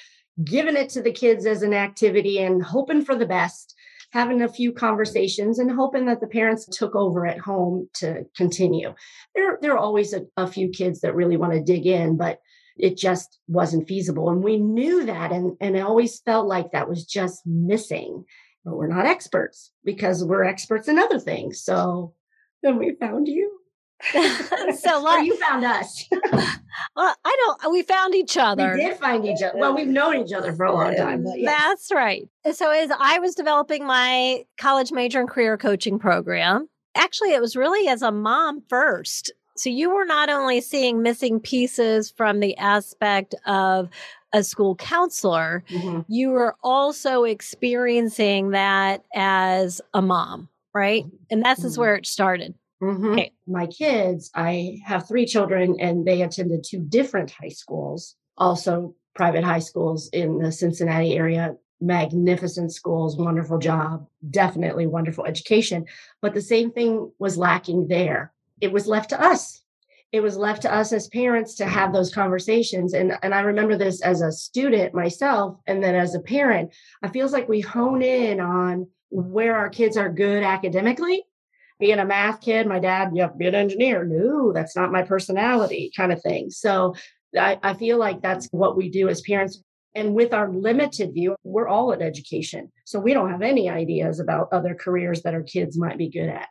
giving 0.42 0.76
it 0.76 0.88
to 0.90 1.02
the 1.02 1.12
kids 1.12 1.46
as 1.46 1.62
an 1.62 1.74
activity 1.74 2.38
and 2.38 2.62
hoping 2.62 3.04
for 3.04 3.14
the 3.14 3.26
best, 3.26 3.74
having 4.10 4.42
a 4.42 4.48
few 4.48 4.72
conversations 4.72 5.58
and 5.58 5.70
hoping 5.70 6.06
that 6.06 6.20
the 6.20 6.26
parents 6.26 6.66
took 6.66 6.96
over 6.96 7.26
at 7.26 7.38
home 7.38 7.88
to 7.94 8.24
continue. 8.36 8.94
There, 9.34 9.58
there 9.60 9.72
are 9.72 9.78
always 9.78 10.12
a, 10.12 10.22
a 10.36 10.46
few 10.46 10.70
kids 10.70 11.00
that 11.00 11.14
really 11.14 11.36
want 11.36 11.52
to 11.52 11.62
dig 11.62 11.86
in, 11.86 12.16
but 12.16 12.40
it 12.76 12.96
just 12.96 13.38
wasn't 13.48 13.88
feasible. 13.88 14.30
And 14.30 14.42
we 14.42 14.56
knew 14.56 15.06
that. 15.06 15.30
And, 15.32 15.56
and 15.60 15.76
it 15.76 15.80
always 15.80 16.20
felt 16.20 16.46
like 16.46 16.72
that 16.72 16.88
was 16.88 17.04
just 17.04 17.46
missing 17.46 18.24
but 18.68 18.76
we're 18.76 18.86
not 18.86 19.06
experts 19.06 19.72
because 19.84 20.22
we're 20.22 20.44
experts 20.44 20.88
in 20.88 20.98
other 20.98 21.18
things. 21.18 21.60
So 21.62 22.14
then 22.62 22.78
we 22.78 22.94
found 23.00 23.26
you. 23.26 23.58
so 24.12 25.00
like, 25.02 25.26
you 25.26 25.36
found 25.38 25.64
us. 25.64 26.04
well, 26.32 27.16
I 27.24 27.56
don't. 27.60 27.72
We 27.72 27.82
found 27.82 28.14
each 28.14 28.36
other. 28.36 28.74
We 28.74 28.82
did 28.82 28.98
find 28.98 29.24
each 29.24 29.42
other. 29.42 29.58
Well, 29.58 29.74
we've 29.74 29.88
known 29.88 30.16
each 30.16 30.32
other 30.32 30.52
for 30.52 30.66
a 30.66 30.72
long 30.72 30.94
time. 30.94 31.24
That's 31.44 31.90
right. 31.92 32.28
So 32.52 32.70
as 32.70 32.90
I 32.98 33.18
was 33.18 33.34
developing 33.34 33.86
my 33.86 34.44
college 34.58 34.92
major 34.92 35.20
and 35.20 35.28
career 35.28 35.56
coaching 35.56 35.98
program, 35.98 36.68
actually, 36.94 37.32
it 37.32 37.40
was 37.40 37.56
really 37.56 37.88
as 37.88 38.02
a 38.02 38.12
mom 38.12 38.62
first. 38.68 39.32
So 39.58 39.70
you 39.70 39.92
were 39.92 40.04
not 40.04 40.30
only 40.30 40.60
seeing 40.60 41.02
missing 41.02 41.40
pieces 41.40 42.10
from 42.16 42.38
the 42.38 42.56
aspect 42.58 43.34
of 43.44 43.88
a 44.32 44.44
school 44.44 44.76
counselor, 44.76 45.64
mm-hmm. 45.68 46.00
you 46.06 46.30
were 46.30 46.54
also 46.62 47.24
experiencing 47.24 48.50
that 48.50 49.02
as 49.14 49.80
a 49.94 50.00
mom, 50.00 50.48
right? 50.72 51.04
And 51.30 51.44
that's 51.44 51.62
mm-hmm. 51.62 51.80
where 51.80 51.96
it 51.96 52.06
started. 52.06 52.54
Mm-hmm. 52.80 53.12
Okay. 53.12 53.32
My 53.48 53.66
kids, 53.66 54.30
I 54.34 54.78
have 54.84 55.08
three 55.08 55.26
children 55.26 55.76
and 55.80 56.06
they 56.06 56.22
attended 56.22 56.62
two 56.62 56.80
different 56.80 57.32
high 57.32 57.48
schools, 57.48 58.14
also 58.36 58.94
private 59.16 59.42
high 59.42 59.58
schools 59.58 60.08
in 60.12 60.38
the 60.38 60.52
Cincinnati 60.52 61.16
area. 61.16 61.56
Magnificent 61.80 62.72
schools, 62.72 63.16
wonderful 63.16 63.58
job, 63.58 64.06
definitely 64.30 64.86
wonderful 64.88 65.24
education. 65.24 65.86
But 66.20 66.34
the 66.34 66.40
same 66.40 66.72
thing 66.72 67.12
was 67.20 67.38
lacking 67.38 67.86
there. 67.86 68.32
It 68.60 68.72
was 68.72 68.86
left 68.86 69.10
to 69.10 69.20
us. 69.20 69.62
It 70.10 70.20
was 70.20 70.36
left 70.36 70.62
to 70.62 70.74
us 70.74 70.92
as 70.92 71.08
parents 71.08 71.54
to 71.56 71.66
have 71.66 71.92
those 71.92 72.12
conversations. 72.12 72.94
And, 72.94 73.12
and 73.22 73.34
I 73.34 73.40
remember 73.40 73.76
this 73.76 74.00
as 74.00 74.22
a 74.22 74.32
student 74.32 74.94
myself, 74.94 75.58
and 75.66 75.82
then 75.82 75.94
as 75.94 76.14
a 76.14 76.20
parent, 76.20 76.72
I 77.02 77.08
feels 77.08 77.32
like 77.32 77.48
we 77.48 77.60
hone 77.60 78.00
in 78.00 78.40
on 78.40 78.88
where 79.10 79.56
our 79.56 79.68
kids 79.68 79.96
are 79.96 80.08
good 80.08 80.42
academically 80.42 81.24
being 81.78 81.98
a 81.98 82.04
math 82.04 82.40
kid, 82.40 82.66
my 82.66 82.78
dad, 82.78 83.14
to 83.14 83.32
be 83.36 83.46
an 83.46 83.54
engineer. 83.54 84.04
No, 84.04 84.52
that's 84.52 84.74
not 84.74 84.92
my 84.92 85.02
personality 85.02 85.92
kind 85.96 86.12
of 86.12 86.20
thing. 86.22 86.50
So 86.50 86.94
I, 87.38 87.58
I 87.62 87.74
feel 87.74 87.98
like 87.98 88.20
that's 88.20 88.48
what 88.50 88.76
we 88.76 88.88
do 88.88 89.08
as 89.08 89.20
parents. 89.20 89.62
And 89.94 90.14
with 90.14 90.34
our 90.34 90.50
limited 90.50 91.14
view, 91.14 91.36
we're 91.44 91.68
all 91.68 91.92
in 91.92 92.02
education. 92.02 92.72
So 92.84 92.98
we 92.98 93.14
don't 93.14 93.30
have 93.30 93.42
any 93.42 93.70
ideas 93.70 94.20
about 94.20 94.48
other 94.52 94.74
careers 94.74 95.22
that 95.22 95.34
our 95.34 95.42
kids 95.42 95.78
might 95.78 95.98
be 95.98 96.08
good 96.08 96.28
at. 96.28 96.48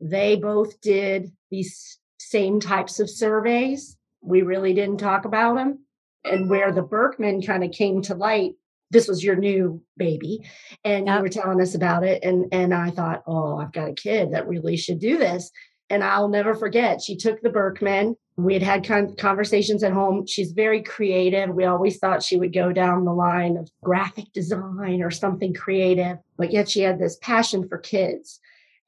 They 0.00 0.36
both 0.36 0.80
did 0.80 1.32
these 1.50 1.98
same 2.18 2.60
types 2.60 3.00
of 3.00 3.10
surveys. 3.10 3.96
We 4.22 4.42
really 4.42 4.74
didn't 4.74 4.98
talk 4.98 5.24
about 5.24 5.56
them. 5.56 5.80
And 6.24 6.50
where 6.50 6.72
the 6.72 6.82
Birkman 6.82 7.46
kind 7.46 7.64
of 7.64 7.72
came 7.72 8.02
to 8.02 8.14
light 8.14 8.52
this 8.90 9.08
was 9.08 9.22
your 9.22 9.36
new 9.36 9.82
baby 9.96 10.44
and 10.84 11.06
yep. 11.06 11.16
you 11.16 11.22
were 11.22 11.28
telling 11.28 11.60
us 11.60 11.74
about 11.74 12.04
it 12.04 12.22
and 12.22 12.46
and 12.52 12.74
i 12.74 12.90
thought 12.90 13.22
oh 13.26 13.56
i've 13.56 13.72
got 13.72 13.88
a 13.88 13.94
kid 13.94 14.32
that 14.32 14.48
really 14.48 14.76
should 14.76 14.98
do 14.98 15.16
this 15.16 15.50
and 15.88 16.04
i'll 16.04 16.28
never 16.28 16.54
forget 16.54 17.00
she 17.00 17.16
took 17.16 17.40
the 17.40 17.48
Birkman. 17.48 18.16
we 18.36 18.54
had 18.54 18.62
had 18.62 19.16
conversations 19.18 19.82
at 19.82 19.92
home 19.92 20.26
she's 20.26 20.52
very 20.52 20.82
creative 20.82 21.50
we 21.50 21.64
always 21.64 21.98
thought 21.98 22.22
she 22.22 22.36
would 22.36 22.52
go 22.52 22.72
down 22.72 23.04
the 23.04 23.12
line 23.12 23.56
of 23.56 23.70
graphic 23.82 24.32
design 24.32 25.02
or 25.02 25.10
something 25.10 25.54
creative 25.54 26.18
but 26.36 26.52
yet 26.52 26.68
she 26.68 26.80
had 26.80 26.98
this 26.98 27.16
passion 27.22 27.68
for 27.68 27.78
kids 27.78 28.40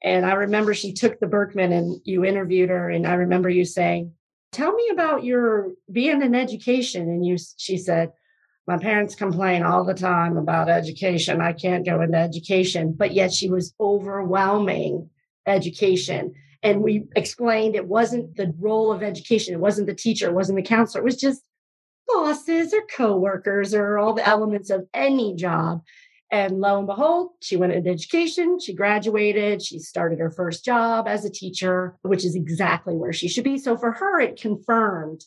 and 0.03 0.25
i 0.25 0.33
remember 0.33 0.73
she 0.73 0.93
took 0.93 1.19
the 1.19 1.27
Birkman 1.27 1.71
and 1.71 2.01
you 2.05 2.25
interviewed 2.25 2.69
her 2.69 2.89
and 2.89 3.07
i 3.07 3.13
remember 3.13 3.49
you 3.49 3.65
saying 3.65 4.11
tell 4.51 4.73
me 4.73 4.89
about 4.91 5.23
your 5.23 5.71
being 5.91 6.21
in 6.21 6.35
education 6.35 7.03
and 7.03 7.25
you 7.25 7.37
she 7.57 7.77
said 7.77 8.11
my 8.65 8.77
parents 8.77 9.15
complain 9.15 9.63
all 9.63 9.83
the 9.83 9.93
time 9.93 10.37
about 10.37 10.69
education. 10.69 11.41
I 11.41 11.51
can't 11.51 11.85
go 11.85 12.01
into 12.01 12.17
education, 12.17 12.93
but 12.93 13.13
yet 13.13 13.33
she 13.33 13.49
was 13.49 13.73
overwhelming 13.79 15.09
education. 15.45 16.33
And 16.61 16.81
we 16.81 17.05
explained 17.15 17.75
it 17.75 17.87
wasn't 17.87 18.37
the 18.37 18.53
role 18.57 18.91
of 18.93 19.03
education, 19.03 19.53
it 19.53 19.59
wasn't 19.59 19.87
the 19.87 19.95
teacher, 19.95 20.29
it 20.29 20.33
wasn't 20.33 20.55
the 20.55 20.63
counselor, 20.63 21.01
it 21.01 21.05
was 21.05 21.17
just 21.17 21.43
bosses 22.07 22.73
or 22.73 22.83
coworkers 22.95 23.73
or 23.73 23.97
all 23.97 24.13
the 24.13 24.27
elements 24.27 24.69
of 24.69 24.87
any 24.93 25.35
job. 25.35 25.81
And 26.33 26.59
lo 26.59 26.79
and 26.79 26.87
behold, 26.87 27.29
she 27.41 27.57
went 27.57 27.73
into 27.73 27.91
education, 27.91 28.59
she 28.59 28.73
graduated, 28.73 29.61
she 29.61 29.77
started 29.77 30.17
her 30.17 30.31
first 30.31 30.65
job 30.65 31.07
as 31.07 31.23
a 31.23 31.29
teacher, 31.29 31.95
which 32.01 32.25
is 32.25 32.35
exactly 32.35 32.95
where 32.95 33.13
she 33.13 33.27
should 33.27 33.43
be. 33.43 33.59
So 33.59 33.77
for 33.77 33.91
her, 33.91 34.19
it 34.19 34.41
confirmed 34.41 35.23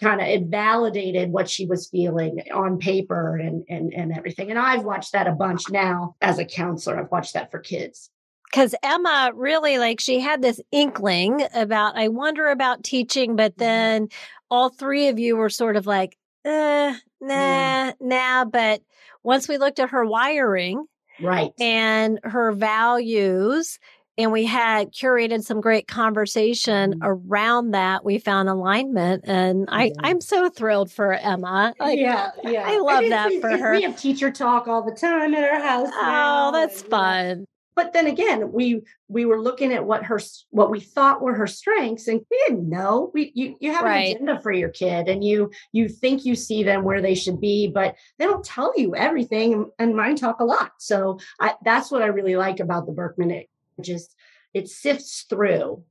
kind 0.00 0.18
of 0.18 0.26
it 0.26 0.44
validated 0.44 1.30
what 1.30 1.50
she 1.50 1.66
was 1.66 1.90
feeling 1.90 2.40
on 2.54 2.78
paper 2.78 3.36
and 3.36 3.64
and 3.68 3.92
and 3.92 4.16
everything. 4.16 4.48
And 4.48 4.58
I've 4.58 4.82
watched 4.82 5.12
that 5.12 5.26
a 5.26 5.32
bunch 5.32 5.68
now 5.68 6.16
as 6.22 6.38
a 6.38 6.44
counselor. 6.46 6.98
I've 6.98 7.10
watched 7.10 7.34
that 7.34 7.50
for 7.50 7.60
kids. 7.60 8.10
Cuz 8.54 8.74
Emma 8.82 9.32
really 9.34 9.76
like 9.76 10.00
she 10.00 10.20
had 10.20 10.40
this 10.40 10.58
inkling 10.72 11.46
about 11.52 11.98
I 11.98 12.08
wonder 12.08 12.48
about 12.48 12.82
teaching 12.82 13.36
but 13.36 13.52
mm-hmm. 13.52 13.60
then 13.60 14.08
all 14.50 14.70
three 14.70 15.08
of 15.08 15.18
you 15.18 15.36
were 15.36 15.50
sort 15.50 15.76
of 15.76 15.86
like 15.86 16.16
uh 16.46 16.94
nah 17.20 17.34
yeah. 17.34 17.92
nah 18.00 18.44
but 18.44 18.80
once 19.22 19.48
we 19.48 19.58
looked 19.58 19.78
at 19.78 19.90
her 19.90 20.04
wiring 20.04 20.84
right 21.20 21.52
and 21.60 22.20
her 22.22 22.52
values 22.52 23.78
and 24.18 24.32
we 24.32 24.46
had 24.46 24.92
curated 24.92 25.42
some 25.42 25.60
great 25.60 25.86
conversation 25.86 26.94
mm-hmm. 26.94 27.00
around 27.02 27.72
that. 27.72 28.04
We 28.04 28.18
found 28.18 28.48
alignment, 28.48 29.24
and 29.26 29.68
I 29.70 29.92
I'm 30.00 30.20
so 30.20 30.48
thrilled 30.48 30.90
for 30.90 31.12
Emma. 31.12 31.74
Like, 31.78 31.98
yeah, 31.98 32.30
yeah, 32.42 32.64
I 32.66 32.78
love 32.78 33.04
that 33.10 33.32
for 33.40 33.50
her. 33.50 33.72
We 33.72 33.82
have 33.82 33.98
teacher 34.00 34.30
talk 34.30 34.68
all 34.68 34.82
the 34.82 34.94
time 34.94 35.34
at 35.34 35.44
our 35.44 35.60
house. 35.60 35.88
Now. 35.90 36.48
Oh, 36.48 36.52
that's 36.52 36.82
fun. 36.82 37.46
But 37.76 37.92
then 37.92 38.06
again, 38.06 38.52
we 38.52 38.80
we 39.06 39.26
were 39.26 39.40
looking 39.40 39.72
at 39.72 39.84
what 39.84 40.02
her 40.04 40.18
what 40.48 40.70
we 40.70 40.80
thought 40.80 41.20
were 41.20 41.34
her 41.34 41.46
strengths, 41.46 42.08
and 42.08 42.22
we 42.30 42.44
didn't 42.48 42.68
know. 42.68 43.10
We 43.12 43.32
you 43.34 43.56
you 43.60 43.72
have 43.72 43.84
right. 43.84 44.16
an 44.16 44.16
agenda 44.16 44.40
for 44.40 44.50
your 44.50 44.70
kid, 44.70 45.08
and 45.08 45.22
you 45.22 45.50
you 45.72 45.90
think 45.90 46.24
you 46.24 46.34
see 46.34 46.62
them 46.62 46.84
where 46.84 47.02
they 47.02 47.14
should 47.14 47.38
be, 47.38 47.68
but 47.68 47.94
they 48.18 48.24
don't 48.24 48.44
tell 48.44 48.72
you 48.76 48.96
everything. 48.96 49.70
And 49.78 49.94
mine 49.94 50.16
talk 50.16 50.40
a 50.40 50.44
lot, 50.44 50.72
so 50.78 51.18
I, 51.38 51.54
that's 51.64 51.90
what 51.90 52.02
I 52.02 52.06
really 52.06 52.36
like 52.36 52.60
about 52.60 52.86
the 52.86 52.92
Birkman. 52.92 53.30
It 53.30 53.48
just 53.80 54.16
it 54.54 54.68
sifts 54.68 55.26
through. 55.28 55.84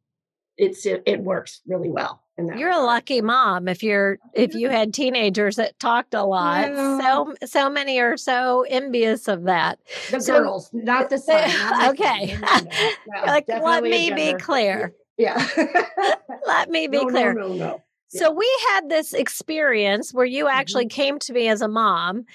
It's 0.58 0.86
it, 0.86 1.04
it 1.06 1.22
works 1.22 1.62
really 1.68 1.90
well. 1.90 2.22
You're 2.38 2.72
a 2.72 2.84
lucky 2.84 3.22
mom 3.22 3.70
if 3.70 3.82
you're 3.82 4.20
if 4.34 4.54
you 4.54 4.70
had 4.70 4.94
teenagers 4.94 5.56
that 5.56 5.80
talked 5.80 6.14
a 6.14 6.24
lot. 6.24 6.70
Yeah. 6.70 7.00
So 7.00 7.34
so 7.46 7.70
many 7.70 8.00
are 8.00 8.18
so 8.18 8.66
envious 8.68 9.30
of 9.30 9.44
that. 9.44 9.80
The 10.12 10.20
so, 10.20 10.40
girls, 10.40 10.70
not 10.74 11.10
the 11.10 11.18
son. 11.18 11.48
Not 11.48 11.90
okay, 12.00 12.38
no, 12.38 13.22
like 13.26 13.48
let 13.48 13.84
me 13.84 14.12
be 14.12 14.34
clear. 14.34 14.94
Yeah, 15.18 15.48
let 16.46 16.70
me 16.70 16.88
be 16.88 16.98
no, 16.98 17.08
clear. 17.08 17.34
No, 17.34 17.48
no, 17.48 17.54
no. 17.54 17.84
So 18.10 18.32
we 18.32 18.50
had 18.72 18.90
this 18.90 19.14
experience 19.14 20.14
where 20.14 20.26
you 20.26 20.48
actually 20.48 20.86
mm-hmm. 20.86 21.02
came 21.02 21.20
to 21.20 21.34
me 21.34 21.48
as 21.48 21.62
a 21.62 21.68
mom 21.70 22.26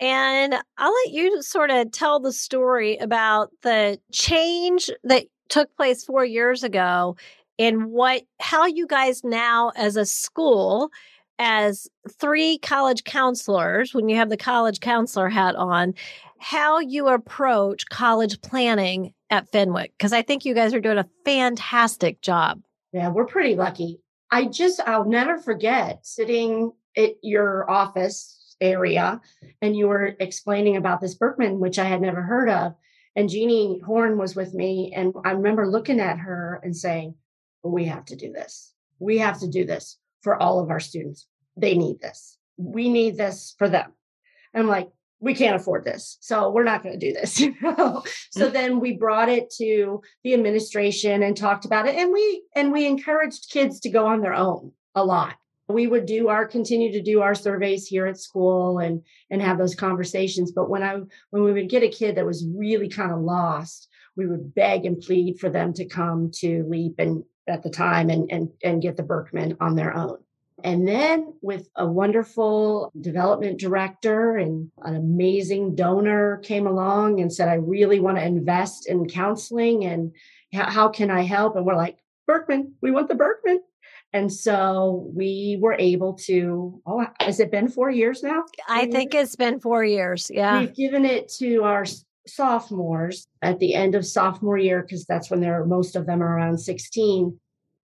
and 0.00 0.54
I'll 0.78 0.94
let 1.04 1.10
you 1.10 1.42
sort 1.42 1.70
of 1.70 1.92
tell 1.92 2.20
the 2.20 2.32
story 2.32 2.96
about 2.96 3.50
the 3.62 4.00
change 4.12 4.90
that 5.04 5.26
took 5.50 5.74
place 5.76 6.04
four 6.04 6.24
years 6.24 6.62
ago 6.62 7.16
and 7.60 7.92
what, 7.92 8.22
how 8.40 8.64
you 8.64 8.86
guys 8.86 9.22
now 9.22 9.70
as 9.76 9.96
a 9.96 10.06
school, 10.06 10.90
as 11.38 11.86
three 12.10 12.56
college 12.56 13.04
counselors, 13.04 13.92
when 13.92 14.08
you 14.08 14.16
have 14.16 14.30
the 14.30 14.36
college 14.38 14.80
counselor 14.80 15.28
hat 15.28 15.54
on, 15.56 15.92
how 16.38 16.78
you 16.78 17.08
approach 17.08 17.86
college 17.90 18.40
planning 18.40 19.12
at 19.28 19.46
Fenwick. 19.52 19.92
Cause 19.98 20.14
I 20.14 20.22
think 20.22 20.46
you 20.46 20.54
guys 20.54 20.72
are 20.72 20.80
doing 20.80 20.96
a 20.96 21.08
fantastic 21.26 22.22
job. 22.22 22.62
Yeah, 22.94 23.10
we're 23.10 23.26
pretty 23.26 23.56
lucky. 23.56 24.00
I 24.30 24.46
just, 24.46 24.80
I'll 24.80 25.04
never 25.04 25.36
forget 25.36 26.06
sitting 26.06 26.72
at 26.96 27.16
your 27.22 27.70
office 27.70 28.56
area 28.58 29.20
and 29.60 29.76
you 29.76 29.86
were 29.86 30.16
explaining 30.18 30.78
about 30.78 31.02
this 31.02 31.14
Birkman, 31.14 31.58
which 31.58 31.78
I 31.78 31.84
had 31.84 32.00
never 32.00 32.22
heard 32.22 32.48
of. 32.48 32.74
And 33.16 33.28
Jeannie 33.28 33.80
Horn 33.84 34.16
was 34.16 34.34
with 34.34 34.54
me. 34.54 34.94
And 34.96 35.12
I 35.26 35.32
remember 35.32 35.66
looking 35.66 36.00
at 36.00 36.18
her 36.18 36.58
and 36.64 36.74
saying, 36.74 37.16
we 37.62 37.84
have 37.86 38.04
to 38.06 38.16
do 38.16 38.32
this. 38.32 38.72
We 38.98 39.18
have 39.18 39.40
to 39.40 39.48
do 39.48 39.64
this 39.64 39.98
for 40.22 40.40
all 40.40 40.60
of 40.60 40.70
our 40.70 40.80
students. 40.80 41.26
They 41.56 41.76
need 41.76 42.00
this. 42.00 42.38
We 42.56 42.88
need 42.88 43.16
this 43.16 43.54
for 43.58 43.68
them. 43.68 43.92
And 44.52 44.62
I'm 44.62 44.68
like, 44.68 44.88
we 45.20 45.34
can't 45.34 45.56
afford 45.56 45.84
this. 45.84 46.16
So 46.20 46.50
we're 46.50 46.64
not 46.64 46.82
going 46.82 46.98
to 46.98 47.06
do 47.06 47.12
this. 47.12 47.40
You 47.40 47.54
know? 47.60 48.02
so 48.30 48.48
mm. 48.48 48.52
then 48.52 48.80
we 48.80 48.96
brought 48.96 49.28
it 49.28 49.50
to 49.58 50.00
the 50.24 50.34
administration 50.34 51.22
and 51.22 51.36
talked 51.36 51.64
about 51.64 51.86
it. 51.86 51.96
And 51.96 52.12
we 52.12 52.42
and 52.54 52.72
we 52.72 52.86
encouraged 52.86 53.50
kids 53.50 53.80
to 53.80 53.90
go 53.90 54.06
on 54.06 54.20
their 54.20 54.34
own 54.34 54.72
a 54.94 55.04
lot 55.04 55.36
we 55.70 55.86
would 55.86 56.06
do 56.06 56.28
our 56.28 56.46
continue 56.46 56.92
to 56.92 57.02
do 57.02 57.20
our 57.22 57.34
surveys 57.34 57.86
here 57.86 58.06
at 58.06 58.18
school 58.18 58.78
and 58.78 59.02
and 59.30 59.40
have 59.40 59.58
those 59.58 59.74
conversations 59.74 60.52
but 60.52 60.68
when 60.68 60.82
i 60.82 60.96
when 61.30 61.44
we 61.44 61.52
would 61.52 61.68
get 61.68 61.82
a 61.82 61.88
kid 61.88 62.16
that 62.16 62.26
was 62.26 62.46
really 62.54 62.88
kind 62.88 63.12
of 63.12 63.20
lost 63.20 63.88
we 64.16 64.26
would 64.26 64.54
beg 64.54 64.84
and 64.84 65.00
plead 65.00 65.38
for 65.38 65.48
them 65.48 65.72
to 65.72 65.84
come 65.86 66.30
to 66.34 66.64
leap 66.68 66.94
and 66.98 67.22
at 67.48 67.62
the 67.62 67.70
time 67.70 68.10
and 68.10 68.30
and 68.30 68.50
and 68.62 68.82
get 68.82 68.96
the 68.96 69.02
Birkman 69.02 69.56
on 69.60 69.76
their 69.76 69.96
own 69.96 70.18
and 70.62 70.86
then 70.86 71.32
with 71.40 71.68
a 71.76 71.86
wonderful 71.86 72.92
development 73.00 73.58
director 73.58 74.36
and 74.36 74.70
an 74.82 74.94
amazing 74.94 75.74
donor 75.74 76.36
came 76.38 76.66
along 76.66 77.20
and 77.20 77.32
said 77.32 77.48
i 77.48 77.54
really 77.54 77.98
want 77.98 78.18
to 78.18 78.24
invest 78.24 78.86
in 78.86 79.08
counseling 79.08 79.84
and 79.86 80.12
how, 80.52 80.70
how 80.70 80.88
can 80.88 81.10
i 81.10 81.22
help 81.22 81.56
and 81.56 81.64
we're 81.64 81.74
like 81.76 81.96
Birkman. 82.30 82.72
We 82.80 82.90
want 82.90 83.08
the 83.08 83.14
Birkman. 83.14 83.58
And 84.12 84.32
so 84.32 85.08
we 85.14 85.58
were 85.60 85.76
able 85.78 86.14
to, 86.26 86.80
oh, 86.86 87.06
has 87.20 87.38
it 87.38 87.50
been 87.50 87.68
four 87.68 87.90
years 87.90 88.22
now? 88.22 88.44
I 88.68 88.86
think 88.86 89.14
it's 89.14 89.36
been 89.36 89.60
four 89.60 89.84
years. 89.84 90.30
Yeah. 90.32 90.60
We've 90.60 90.74
given 90.74 91.04
it 91.04 91.28
to 91.38 91.62
our 91.62 91.84
sophomores 92.26 93.26
at 93.42 93.58
the 93.58 93.74
end 93.74 93.94
of 93.94 94.06
sophomore 94.06 94.58
year 94.58 94.82
because 94.82 95.04
that's 95.06 95.30
when 95.30 95.40
they're 95.40 95.64
most 95.64 95.96
of 95.96 96.06
them 96.06 96.22
are 96.22 96.36
around 96.36 96.58
16 96.58 97.38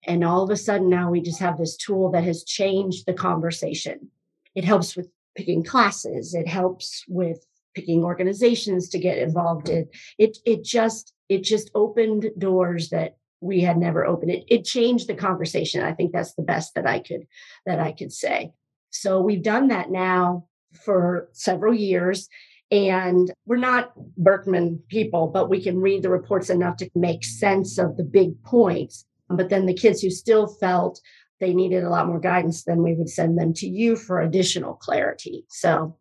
and 0.08 0.24
all 0.24 0.44
of 0.44 0.50
a 0.50 0.58
sudden 0.58 0.90
now 0.90 1.10
we 1.10 1.22
just 1.22 1.40
have 1.40 1.58
this 1.58 1.78
tool 1.78 2.12
that 2.12 2.24
has 2.24 2.44
changed 2.44 3.06
the 3.06 3.14
conversation. 3.14 4.12
It 4.54 4.64
helps 4.64 4.96
with 4.96 5.10
picking 5.36 5.64
classes 5.64 6.34
it 6.34 6.48
helps 6.48 7.04
with 7.08 7.46
picking 7.74 8.04
organizations 8.04 8.90
to 8.90 9.00
get 9.00 9.18
involved 9.18 9.70
in. 9.70 9.88
It 10.18 10.38
it 10.46 10.64
just 10.64 11.14
it 11.28 11.44
just 11.44 11.72
opened 11.76 12.32
doors 12.38 12.90
that 12.90 13.18
we 13.42 13.62
had 13.62 13.78
never 13.78 14.06
opened. 14.06 14.32
It 14.32 14.46
it 14.48 14.66
changed 14.66 15.08
the 15.08 15.16
conversation. 15.16 15.84
I 15.84 15.94
think 15.94 16.12
that's 16.12 16.34
the 16.36 16.44
best 16.44 16.76
that 16.76 16.88
i 16.88 17.00
could 17.00 17.28
that 17.66 17.80
i 17.80 17.92
could 17.92 18.14
say. 18.14 18.54
So 18.92 19.22
we've 19.22 19.44
done 19.44 19.68
that 19.70 19.92
now 19.92 20.46
for 20.86 21.30
several 21.34 21.74
years 21.74 22.30
and 22.72 23.32
we're 23.46 23.58
not 23.58 23.94
Birkman 24.18 24.80
people, 24.88 25.28
but 25.28 25.50
we 25.50 25.62
can 25.62 25.80
read 25.80 26.04
the 26.04 26.10
reports 26.10 26.50
enough 26.50 26.78
to 26.78 26.90
make 26.96 27.24
sense 27.24 27.78
of 27.78 27.98
the 27.98 28.04
big 28.04 28.42
points. 28.44 29.06
But 29.30 29.50
then 29.50 29.66
the 29.66 29.74
kids 29.74 30.02
who 30.02 30.10
still 30.10 30.48
felt 30.48 31.00
they 31.40 31.54
needed 31.54 31.84
a 31.84 31.90
lot 31.90 32.08
more 32.08 32.20
guidance, 32.20 32.64
then 32.64 32.82
we 32.82 32.94
would 32.94 33.10
send 33.10 33.38
them 33.38 33.54
to 33.56 33.68
you 33.68 33.96
for 33.96 34.22
additional 34.22 34.76
clarity. 34.76 35.46
So, 35.50 35.98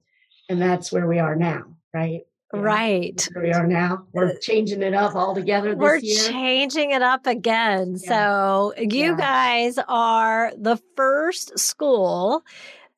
and 0.49 0.61
that's 0.61 0.93
where 0.93 1.07
we 1.07 1.19
are 1.19 1.35
now, 1.35 1.65
right? 1.93 2.23
Right. 2.53 3.29
Where 3.33 3.45
we 3.45 3.53
are 3.53 3.67
now. 3.67 4.07
We're 4.13 4.31
uh, 4.31 4.35
changing 4.41 4.83
it 4.83 4.95
up 4.95 5.17
altogether 5.17 5.75
We're 5.75 5.97
year. 5.97 6.29
changing 6.29 6.93
it 6.93 7.03
up 7.03 7.27
again. 7.27 7.97
Yeah. 8.01 8.09
So 8.09 8.75
you 8.79 9.11
yeah. 9.11 9.17
guys 9.17 9.79
are 9.89 10.53
the 10.57 10.79
first 10.97 11.59
school 11.59 12.45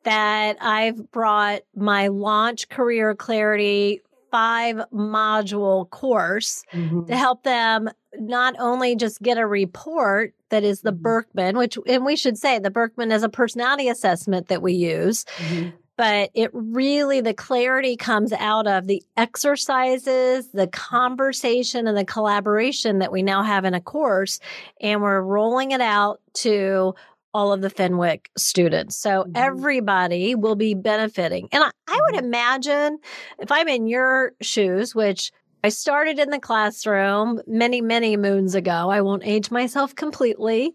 that 0.07 0.57
I've 0.61 1.11
brought 1.11 1.63
my 1.75 2.07
launch 2.07 2.69
career 2.69 3.17
clarity 3.17 4.03
five 4.31 4.77
module 4.93 5.91
course 5.91 6.63
mm-hmm. 6.73 7.07
to 7.07 7.17
help 7.17 7.43
them 7.43 7.91
not 8.17 8.55
only 8.61 8.95
just 8.95 9.21
get 9.21 9.37
a 9.37 9.47
report 9.47 10.33
that 10.51 10.63
is 10.63 10.83
the 10.83 10.93
mm-hmm. 10.93 11.03
Birkman, 11.03 11.57
which, 11.57 11.77
and 11.89 12.05
we 12.05 12.15
should 12.15 12.39
say 12.39 12.61
the 12.61 12.71
Birkman 12.71 13.11
is 13.11 13.25
a 13.25 13.29
personality 13.29 13.89
assessment 13.89 14.47
that 14.47 14.63
we 14.63 14.75
use. 14.75 15.25
Mm-hmm. 15.39 15.71
But 15.97 16.31
it 16.35 16.51
really, 16.53 17.21
the 17.21 17.35
clarity 17.35 17.97
comes 17.97 18.33
out 18.33 18.69
of 18.69 18.87
the 18.87 19.03
exercises, 19.17 20.49
the 20.53 20.69
conversation, 20.69 21.89
and 21.89 21.97
the 21.97 22.05
collaboration 22.05 22.99
that 22.99 23.11
we 23.11 23.23
now 23.23 23.43
have 23.43 23.65
in 23.65 23.75
a 23.75 23.81
course. 23.81 24.39
And 24.81 25.03
we're 25.03 25.23
rolling 25.23 25.73
it 25.73 25.81
out 25.81 26.21
to 26.35 26.95
all 27.37 27.53
of 27.53 27.61
the 27.61 27.71
Fenwick 27.71 28.31
students. 28.37 28.97
So 28.97 29.23
mm-hmm. 29.23 29.33
everybody 29.35 30.35
will 30.35 30.57
be 30.57 30.73
benefiting. 30.75 31.49
And 31.53 31.63
I, 31.63 31.71
I 31.87 32.01
would 32.07 32.15
mm-hmm. 32.15 32.25
imagine 32.25 32.99
if 33.39 33.53
I'm 33.53 33.69
in 33.69 33.87
your 33.87 34.33
shoes, 34.41 34.95
which 34.95 35.31
I 35.63 35.69
started 35.69 36.19
in 36.19 36.31
the 36.31 36.41
classroom 36.41 37.41
many, 37.47 37.83
many 37.83 38.17
moons 38.17 38.55
ago, 38.55 38.91
I 38.91 39.03
won't 39.03 39.27
age 39.27 39.51
myself 39.51 39.95
completely. 39.95 40.75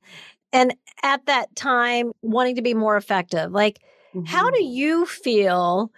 And 0.54 0.76
at 1.02 1.26
that 1.26 1.56
time, 1.56 2.12
wanting 2.22 2.58
to 2.58 2.62
be 2.62 2.76
more 2.76 2.96
effective, 2.96 3.52
like, 3.52 3.80
mm-hmm. 4.14 4.26
how 4.26 4.50
do 4.52 4.64
you 4.64 5.06
feel? 5.06 5.92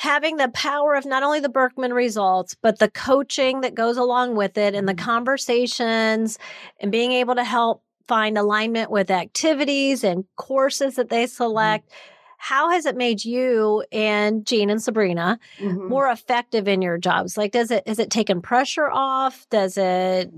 having 0.00 0.38
the 0.38 0.48
power 0.52 0.94
of 0.94 1.04
not 1.04 1.22
only 1.22 1.40
the 1.40 1.50
Birkman 1.50 1.92
results, 1.92 2.56
but 2.62 2.78
the 2.78 2.90
coaching 2.90 3.60
that 3.60 3.74
goes 3.74 3.98
along 3.98 4.34
with 4.34 4.56
it 4.56 4.74
and 4.74 4.88
the 4.88 4.94
mm-hmm. 4.94 5.04
conversations 5.04 6.38
and 6.80 6.90
being 6.90 7.12
able 7.12 7.34
to 7.34 7.44
help 7.44 7.82
find 8.10 8.36
alignment 8.36 8.90
with 8.90 9.08
activities 9.08 10.02
and 10.02 10.24
courses 10.34 10.96
that 10.96 11.10
they 11.10 11.24
mm-hmm. 11.24 11.30
select. 11.30 11.86
Mm-hmm. 11.86 12.14
How 12.38 12.70
has 12.70 12.84
it 12.84 12.96
made 12.96 13.24
you 13.24 13.84
and 13.92 14.44
Jean 14.44 14.68
and 14.68 14.82
Sabrina 14.82 15.38
mm-hmm. 15.58 15.88
more 15.88 16.10
effective 16.10 16.66
in 16.66 16.82
your 16.82 16.98
jobs? 16.98 17.36
Like, 17.36 17.52
does 17.52 17.70
it, 17.70 17.86
has 17.86 18.00
it 18.00 18.10
taken 18.10 18.42
pressure 18.42 18.90
off? 18.90 19.46
Does 19.48 19.76
it, 19.76 20.32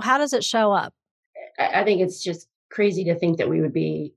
how 0.00 0.16
does 0.16 0.32
it 0.32 0.44
show 0.44 0.72
up? 0.72 0.94
I 1.58 1.84
think 1.84 2.00
it's 2.00 2.22
just 2.22 2.48
crazy 2.70 3.04
to 3.04 3.14
think 3.14 3.36
that 3.36 3.50
we 3.50 3.60
would 3.60 3.74
be 3.74 4.14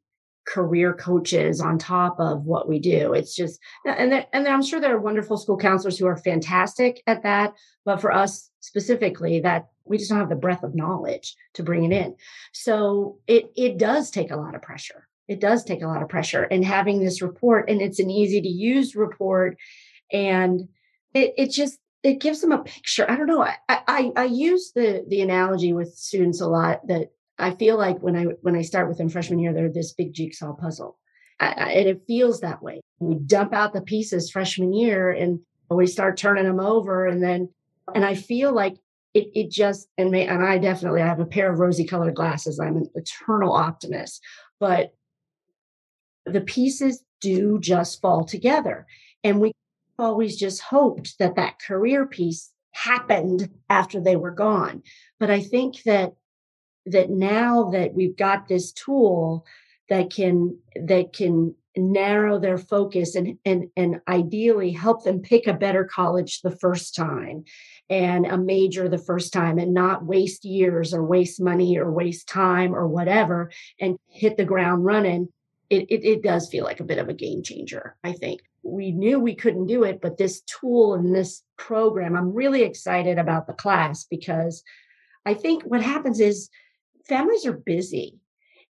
career 0.47 0.93
coaches 0.93 1.60
on 1.60 1.77
top 1.77 2.19
of 2.19 2.45
what 2.45 2.67
we 2.69 2.79
do. 2.79 3.13
It's 3.13 3.36
just, 3.36 3.60
and 3.86 4.25
and 4.33 4.47
I'm 4.47 4.63
sure 4.63 4.79
there 4.79 4.95
are 4.95 4.99
wonderful 4.99 5.38
school 5.38 5.57
counselors 5.57 5.97
who 5.99 6.07
are 6.07 6.17
fantastic 6.17 7.03
at 7.05 7.23
that. 7.23 7.53
But 7.86 8.01
for 8.01 8.12
us 8.12 8.49
specifically, 8.62 9.41
that 9.41 9.67
we 9.86 9.97
just 9.97 10.10
don't 10.10 10.19
have 10.19 10.29
the 10.29 10.36
breadth 10.36 10.63
of 10.63 10.75
knowledge 10.75 11.36
to 11.55 11.63
bring 11.63 11.83
it 11.83 11.91
in. 11.91 12.15
So 12.53 13.19
it 13.27 13.51
it 13.55 13.77
does 13.77 14.10
take 14.10 14.31
a 14.31 14.38
lot 14.38 14.55
of 14.55 14.62
pressure. 14.62 15.07
It 15.27 15.41
does 15.41 15.63
take 15.63 15.81
a 15.81 15.88
lot 15.88 16.01
of 16.01 16.10
pressure. 16.10 16.43
And 16.43 16.63
having 16.63 16.99
this 16.99 17.21
report, 17.21 17.69
and 17.69 17.81
it's 17.81 17.99
an 17.99 18.10
easy 18.10 18.41
to 18.41 18.47
use 18.47 18.95
report, 18.95 19.57
and 20.12 20.69
it 21.13 21.33
it 21.38 21.51
just 21.51 21.79
it 22.03 22.21
gives 22.21 22.39
them 22.39 22.53
a 22.53 22.63
picture. 22.63 23.10
I 23.10 23.17
don't 23.17 23.27
know. 23.27 23.43
I, 23.43 23.55
I 23.67 24.12
I 24.15 24.25
use 24.25 24.71
the 24.73 25.03
the 25.07 25.21
analogy 25.21 25.73
with 25.73 25.93
students 25.93 26.39
a 26.39 26.47
lot 26.47 26.88
that 26.88 27.12
I 27.38 27.52
feel 27.56 27.78
like 27.78 28.00
when 28.00 28.15
I 28.15 28.23
when 28.41 28.56
I 28.56 28.62
start 28.62 28.88
with 28.88 28.97
them 28.97 29.10
freshman 29.10 29.39
year, 29.39 29.54
they're 29.54 29.71
this 29.71 29.93
big 29.93 30.13
jigsaw 30.13 30.54
puzzle, 30.54 30.97
I, 31.39 31.47
I, 31.47 31.71
and 31.71 31.89
it 31.89 32.04
feels 32.08 32.41
that 32.41 32.63
way. 32.63 32.82
We 33.00 33.15
dump 33.15 33.54
out 33.54 33.73
the 33.73 33.82
pieces 33.82 34.32
freshman 34.32 34.73
year, 34.73 35.12
and 35.12 35.39
we 35.69 35.88
start 35.88 36.17
turning 36.17 36.45
them 36.45 36.60
over, 36.60 37.06
and 37.06 37.21
then 37.21 37.50
and 37.93 38.04
I 38.04 38.15
feel 38.15 38.52
like 38.52 38.76
it, 39.13 39.30
it 39.34 39.52
just 39.52 39.88
and 39.97 40.12
may, 40.12 40.28
and 40.28 40.43
I 40.43 40.58
definitely 40.58 41.02
I 41.02 41.08
have 41.08 41.19
a 41.19 41.26
pair 41.26 41.52
of 41.52 41.60
rosy 41.60 41.86
colored 41.86 42.15
glasses. 42.15 42.60
I'm 42.60 42.78
an 42.78 42.89
eternal 42.95 43.54
optimist, 43.54 44.23
but 44.60 44.93
the 46.26 46.41
pieces 46.41 47.04
do 47.21 47.60
just 47.60 48.02
fall 48.02 48.26
together, 48.26 48.88
and 49.23 49.39
we 49.39 49.52
always 50.00 50.38
just 50.38 50.62
hoped 50.62 51.17
that 51.19 51.36
that 51.36 51.60
career 51.60 52.06
piece 52.06 52.52
happened 52.71 53.50
after 53.69 54.00
they 54.00 54.15
were 54.15 54.32
gone. 54.32 54.84
But 55.19 55.32
I 55.32 55.41
think 55.41 55.84
that 55.84 56.13
that 56.91 57.10
now 57.10 57.69
that 57.71 57.93
we've 57.93 58.17
got 58.17 58.47
this 58.47 58.71
tool 58.71 59.45
that 59.89 60.10
can 60.10 60.58
that 60.76 61.13
can 61.13 61.56
narrow 61.78 62.39
their 62.39 62.58
focus 62.58 63.15
and 63.15 63.38
and 63.45 63.69
and 63.76 64.02
ideally 64.08 64.71
help 64.71 65.04
them 65.04 65.21
pick 65.21 65.47
a 65.47 65.54
better 65.54 65.86
college 65.86 66.41
the 66.41 66.56
first 66.58 66.95
time 66.95 67.43
and 67.89 68.26
a 68.26 68.38
major 68.38 68.89
the 68.89 68.97
first 68.97 69.32
time 69.32 69.58
and 69.58 69.73
not 69.73 70.06
waste 70.06 70.43
years 70.43 70.93
or 70.93 71.04
waste 71.04 71.39
money 71.39 71.78
or 71.78 71.91
waste 71.91 72.28
time 72.28 72.73
or 72.76 72.88
whatever 72.88 73.52
and 73.80 73.97
hit 74.10 74.38
the 74.38 74.45
ground 74.45 74.84
running 74.86 75.30
it, 75.69 75.86
it, 75.89 76.06
it 76.06 76.23
does 76.23 76.50
feel 76.50 76.63
like 76.63 76.80
a 76.80 76.86
bit 76.86 76.97
of 76.97 77.10
a 77.10 77.13
game 77.13 77.43
changer 77.43 77.95
i 78.04 78.12
think. 78.12 78.41
We 78.63 78.91
knew 78.91 79.17
we 79.17 79.36
couldn't 79.36 79.67
do 79.67 79.84
it 79.84 80.02
but 80.02 80.17
this 80.17 80.41
tool 80.41 80.95
and 80.95 81.15
this 81.15 81.43
program 81.58 82.15
i'm 82.15 82.34
really 82.34 82.63
excited 82.63 83.17
about 83.17 83.47
the 83.47 83.54
class 83.54 84.04
because 84.04 84.63
i 85.26 85.34
think 85.34 85.63
what 85.63 85.82
happens 85.82 86.19
is 86.19 86.50
families 87.07 87.45
are 87.45 87.53
busy 87.53 88.19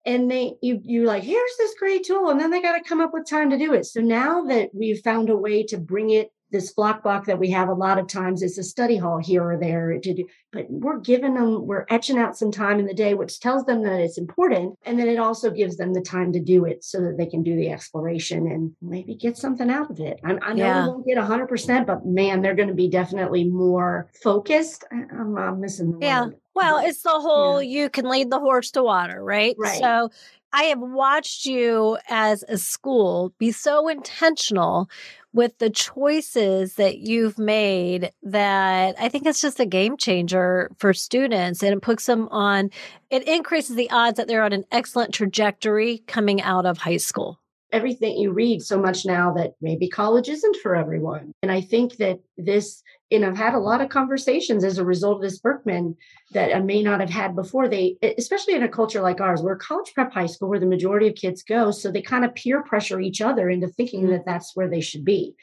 and 0.06 0.32
they 0.32 0.54
you 0.62 0.80
you 0.84 1.04
like 1.04 1.24
here's 1.24 1.58
this 1.58 1.76
great 1.78 2.04
tool 2.04 2.30
and 2.30 2.40
then 2.40 2.50
they 2.50 2.62
got 2.62 2.78
to 2.78 2.90
come 2.90 3.02
up 3.02 3.12
with 3.14 3.30
time 3.30 3.50
to 3.50 3.58
do 3.58 3.74
it 3.74 3.86
so 3.86 4.00
now 4.00 4.44
that 4.44 4.70
we've 4.74 5.02
found 5.02 5.30
a 5.30 5.38
way 5.38 5.64
to 5.64 5.78
bring 5.78 6.10
it 6.10 6.32
this 6.50 6.74
block 6.74 7.04
block 7.04 7.26
that 7.26 7.40
we 7.40 7.52
have 7.52 7.68
a 7.68 7.74
lot 7.74 8.00
of 8.00 8.08
times 8.08 8.42
is 8.42 8.58
a 8.58 8.64
study 8.64 8.96
hall 8.96 9.18
here 9.18 9.44
or 9.44 9.58
there 9.58 10.00
to 10.00 10.14
do 10.14 10.26
but 10.54 10.66
we're 10.70 11.00
giving 11.00 11.34
them 11.34 11.66
we're 11.66 11.86
etching 11.90 12.18
out 12.18 12.38
some 12.38 12.52
time 12.52 12.80
in 12.80 12.86
the 12.86 12.94
day 12.94 13.14
which 13.14 13.40
tells 13.40 13.66
them 13.66 13.84
that 13.84 14.00
it's 14.00 14.18
important 14.18 14.74
and 14.84 14.98
then 14.98 15.10
it 15.10 15.20
also 15.20 15.52
gives 15.52 15.76
them 15.76 15.94
the 15.94 16.02
time 16.02 16.32
to 16.32 16.40
do 16.40 16.64
it 16.64 16.84
so 16.84 17.02
that 17.02 17.18
they 17.18 17.26
can 17.26 17.44
do 17.44 17.56
the 17.56 17.70
exploration 17.70 18.48
and 18.48 18.72
maybe 18.82 19.14
get 19.14 19.38
something 19.38 19.70
out 19.70 19.92
of 19.92 20.00
it 20.00 20.20
i, 20.24 20.32
I 20.42 20.54
know 20.54 20.64
yeah. 20.64 20.84
we 20.84 20.90
won't 20.90 21.08
get 21.08 21.18
100% 21.18 21.86
but 21.86 22.06
man 22.06 22.42
they're 22.42 22.56
going 22.56 22.70
to 22.70 22.74
be 22.74 22.90
definitely 22.90 23.44
more 23.44 24.10
focused 24.24 24.86
i'm, 24.92 25.38
I'm 25.38 25.60
missing 25.60 25.92
the 25.92 26.06
yeah 26.06 26.26
word. 26.26 26.36
Well 26.58 26.78
it's 26.78 27.04
the 27.04 27.10
whole 27.10 27.62
yeah. 27.62 27.82
you 27.82 27.90
can 27.90 28.10
lead 28.10 28.30
the 28.30 28.40
horse 28.40 28.72
to 28.72 28.84
water 28.84 29.24
right? 29.24 29.56
Right. 29.58 29.80
So 29.80 30.10
I 30.54 30.64
have 30.64 30.80
watched 30.80 31.46
you 31.46 31.98
as 32.10 32.44
a 32.48 32.58
school 32.58 33.34
be 33.38 33.52
so 33.52 33.88
intentional 33.88 34.90
with 35.34 35.58
the 35.60 35.70
choices 35.70 36.76
that 36.76 37.00
you've 37.00 37.38
made 37.38 38.12
that 38.24 38.96
I 38.98 39.10
think 39.10 39.26
it's 39.26 39.42
just 39.42 39.60
a 39.60 39.66
game 39.66 39.98
changer 39.98 40.72
for 40.80 40.94
students 40.94 41.62
and 41.62 41.74
it 41.74 41.82
puts 41.82 42.06
them 42.06 42.28
on, 42.30 42.72
it 43.10 43.28
increases 43.28 43.76
the 43.76 43.90
odds 43.92 44.18
that 44.18 44.28
they're 44.28 44.44
on 44.44 44.54
an 44.54 44.66
excellent 44.72 45.14
trajectory 45.14 46.00
coming 46.08 46.42
out 46.42 46.66
of 46.66 46.80
high 46.80 46.98
school 46.98 47.40
everything 47.72 48.18
you 48.18 48.32
read 48.32 48.62
so 48.62 48.80
much 48.80 49.06
now 49.06 49.34
that 49.34 49.54
maybe 49.62 49.90
college 49.90 50.30
isn't 50.30 50.56
for 50.58 50.76
everyone. 50.76 51.34
And 51.42 51.52
I 51.52 51.62
think 51.62 51.98
that 51.98 52.20
this, 52.38 52.82
and 53.12 53.26
I've 53.26 53.38
had 53.38 53.54
a 53.54 53.60
lot 53.60 53.82
of 53.82 53.90
conversations 53.90 54.64
as 54.64 54.78
a 54.78 54.86
result 54.86 55.18
of 55.18 55.22
this 55.22 55.40
Birkman 55.40 55.96
that 56.32 56.56
I 56.56 56.60
may 56.60 56.82
not 56.82 57.02
have 57.02 57.10
had 57.10 57.36
before. 57.36 57.68
They, 57.68 57.98
especially 58.18 58.56
in 58.56 58.64
a 58.64 58.70
culture 58.70 59.02
like 59.02 59.20
ours, 59.20 59.42
where 59.42 59.56
college 59.56 59.94
prep 59.94 60.14
high 60.14 60.28
school, 60.28 60.50
where 60.50 60.60
the 60.60 60.66
majority 60.66 61.08
of 61.08 61.16
kids 61.16 61.44
go, 61.44 61.72
so 61.72 61.92
they 61.92 62.02
kind 62.02 62.24
of 62.24 62.36
peer 62.36 62.64
pressure 62.64 63.02
each 63.02 63.22
other 63.22 63.50
into 63.50 63.68
thinking 63.68 64.04
mm-hmm. 64.04 64.12
that 64.14 64.26
that's 64.26 64.56
where 64.56 64.70
they 64.70 64.82
should 64.82 65.04
be. 65.04 65.36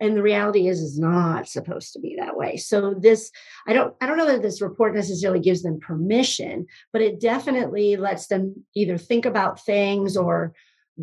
and 0.00 0.16
the 0.16 0.22
reality 0.22 0.68
is 0.68 0.80
is 0.80 0.98
not 0.98 1.48
supposed 1.48 1.92
to 1.92 2.00
be 2.00 2.16
that 2.18 2.36
way 2.36 2.56
so 2.56 2.94
this 2.94 3.30
i 3.66 3.72
don't 3.72 3.94
i 4.00 4.06
don't 4.06 4.18
know 4.18 4.26
that 4.26 4.42
this 4.42 4.60
report 4.60 4.94
necessarily 4.94 5.40
gives 5.40 5.62
them 5.62 5.80
permission 5.80 6.66
but 6.92 7.02
it 7.02 7.20
definitely 7.20 7.96
lets 7.96 8.26
them 8.26 8.64
either 8.74 8.98
think 8.98 9.24
about 9.24 9.64
things 9.64 10.16
or 10.16 10.52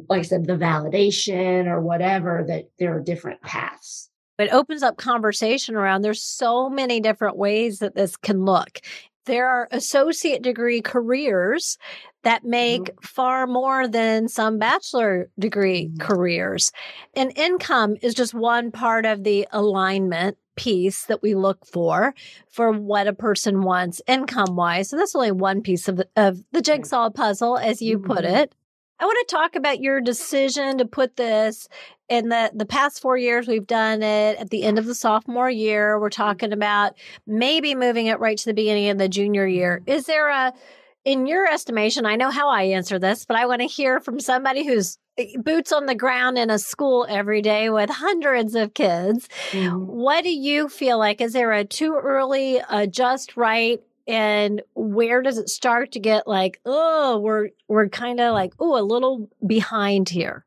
like 0.10 0.20
i 0.20 0.24
said 0.24 0.46
the 0.46 0.54
validation 0.54 1.68
or 1.68 1.82
whatever 1.82 2.44
that 2.48 2.70
there 2.80 2.96
are 2.96 3.02
different 3.02 3.42
paths 3.42 4.10
it 4.40 4.52
opens 4.52 4.84
up 4.84 4.98
conversation 4.98 5.76
around 5.76 6.02
there's 6.02 6.24
so 6.24 6.70
many 6.70 7.00
different 7.00 7.38
ways 7.38 7.80
that 7.80 7.96
this 7.96 8.16
can 8.18 8.46
look 8.46 8.80
there 9.26 9.48
are 9.48 9.68
associate 9.72 10.42
degree 10.42 10.82
careers 10.82 11.78
that 12.24 12.44
make 12.44 12.84
mm-hmm. 12.84 13.06
far 13.06 13.48
more 13.48 13.88
than 13.88 14.28
some 14.28 14.58
bachelor 14.58 15.30
degree 15.40 15.86
mm-hmm. 15.86 15.98
careers. 15.98 16.72
And 17.14 17.38
income 17.38 17.96
is 18.02 18.14
just 18.14 18.34
one 18.34 18.72
part 18.72 19.06
of 19.06 19.24
the 19.24 19.48
alignment 19.52 20.38
piece 20.56 21.06
that 21.06 21.22
we 21.22 21.36
look 21.36 21.66
for 21.66 22.14
for 22.50 22.72
what 22.72 23.08
a 23.08 23.14
person 23.14 23.64
wants 23.64 24.02
income 24.08 24.56
wise. 24.56 24.90
So 24.90 24.98
that's 24.98 25.16
only 25.16 25.32
one 25.32 25.62
piece 25.62 25.88
of 25.88 25.98
the, 25.98 26.08
of 26.16 26.44
the 26.52 26.62
jigsaw 26.62 27.10
puzzle, 27.10 27.58
as 27.58 27.82
you 27.82 28.00
mm-hmm. 28.00 28.12
put 28.12 28.26
it. 28.26 28.54
I 29.00 29.06
want 29.06 29.28
to 29.28 29.36
talk 29.36 29.56
about 29.56 29.82
your 29.82 30.02
decision 30.02 30.78
to 30.78 30.86
put 30.86 31.18
this 31.18 31.68
in 32.10 32.30
the 32.30 32.52
the 32.54 32.66
past 32.66 33.02
4 33.02 33.18
years 33.18 33.48
we've 33.48 33.68
done 33.68 34.04
it 34.04 34.40
at 34.40 34.50
the 34.50 34.64
end 34.64 34.78
of 34.78 34.86
the 34.86 34.96
sophomore 34.96 35.50
year. 35.50 36.00
We're 36.00 36.10
talking 36.10 36.54
about 36.54 36.94
maybe 37.26 37.76
moving 37.76 38.08
it 38.08 38.20
right 38.20 38.38
to 38.38 38.46
the 38.46 38.54
beginning 38.54 38.90
of 38.90 38.98
the 38.98 39.10
junior 39.10 39.48
year. 39.48 39.82
Is 39.88 40.06
there 40.06 40.30
a 40.30 40.54
in 41.06 41.28
your 41.28 41.46
estimation, 41.48 42.06
I 42.06 42.16
know 42.16 42.32
how 42.32 42.50
I 42.50 42.64
answer 42.64 42.98
this, 42.98 43.26
but 43.26 43.36
I 43.36 43.46
want 43.46 43.62
to 43.62 43.68
hear 43.68 44.00
from 44.00 44.20
somebody 44.20 44.66
who's 44.66 44.98
eh, 45.18 45.34
boots 45.38 45.72
on 45.72 45.86
the 45.86 45.96
ground 45.96 46.38
in 46.38 46.50
a 46.50 46.58
school 46.58 47.06
every 47.10 47.42
day 47.42 47.70
with 47.70 47.90
hundreds 47.90 48.56
of 48.56 48.74
kids. 48.74 49.28
Mm-hmm. 49.52 49.86
What 49.86 50.24
do 50.24 50.32
you 50.32 50.70
feel 50.70 50.98
like? 50.98 51.20
Is 51.20 51.34
there 51.34 51.52
a 51.52 51.66
too 51.66 52.00
early, 52.02 52.62
a 52.70 52.88
just 52.88 53.36
right? 53.36 53.82
And 54.08 54.62
where 54.76 55.22
does 55.22 55.38
it 55.38 55.50
start 55.50 55.94
to 55.94 56.00
get 56.00 56.28
like, 56.28 56.60
oh, 56.66 57.20
we're 57.20 57.50
we're 57.68 57.90
kind 57.90 58.20
of 58.20 58.34
like, 58.34 58.54
oh, 58.60 58.80
a 58.80 58.84
little 58.84 59.30
behind 59.46 60.10
here? 60.10 60.46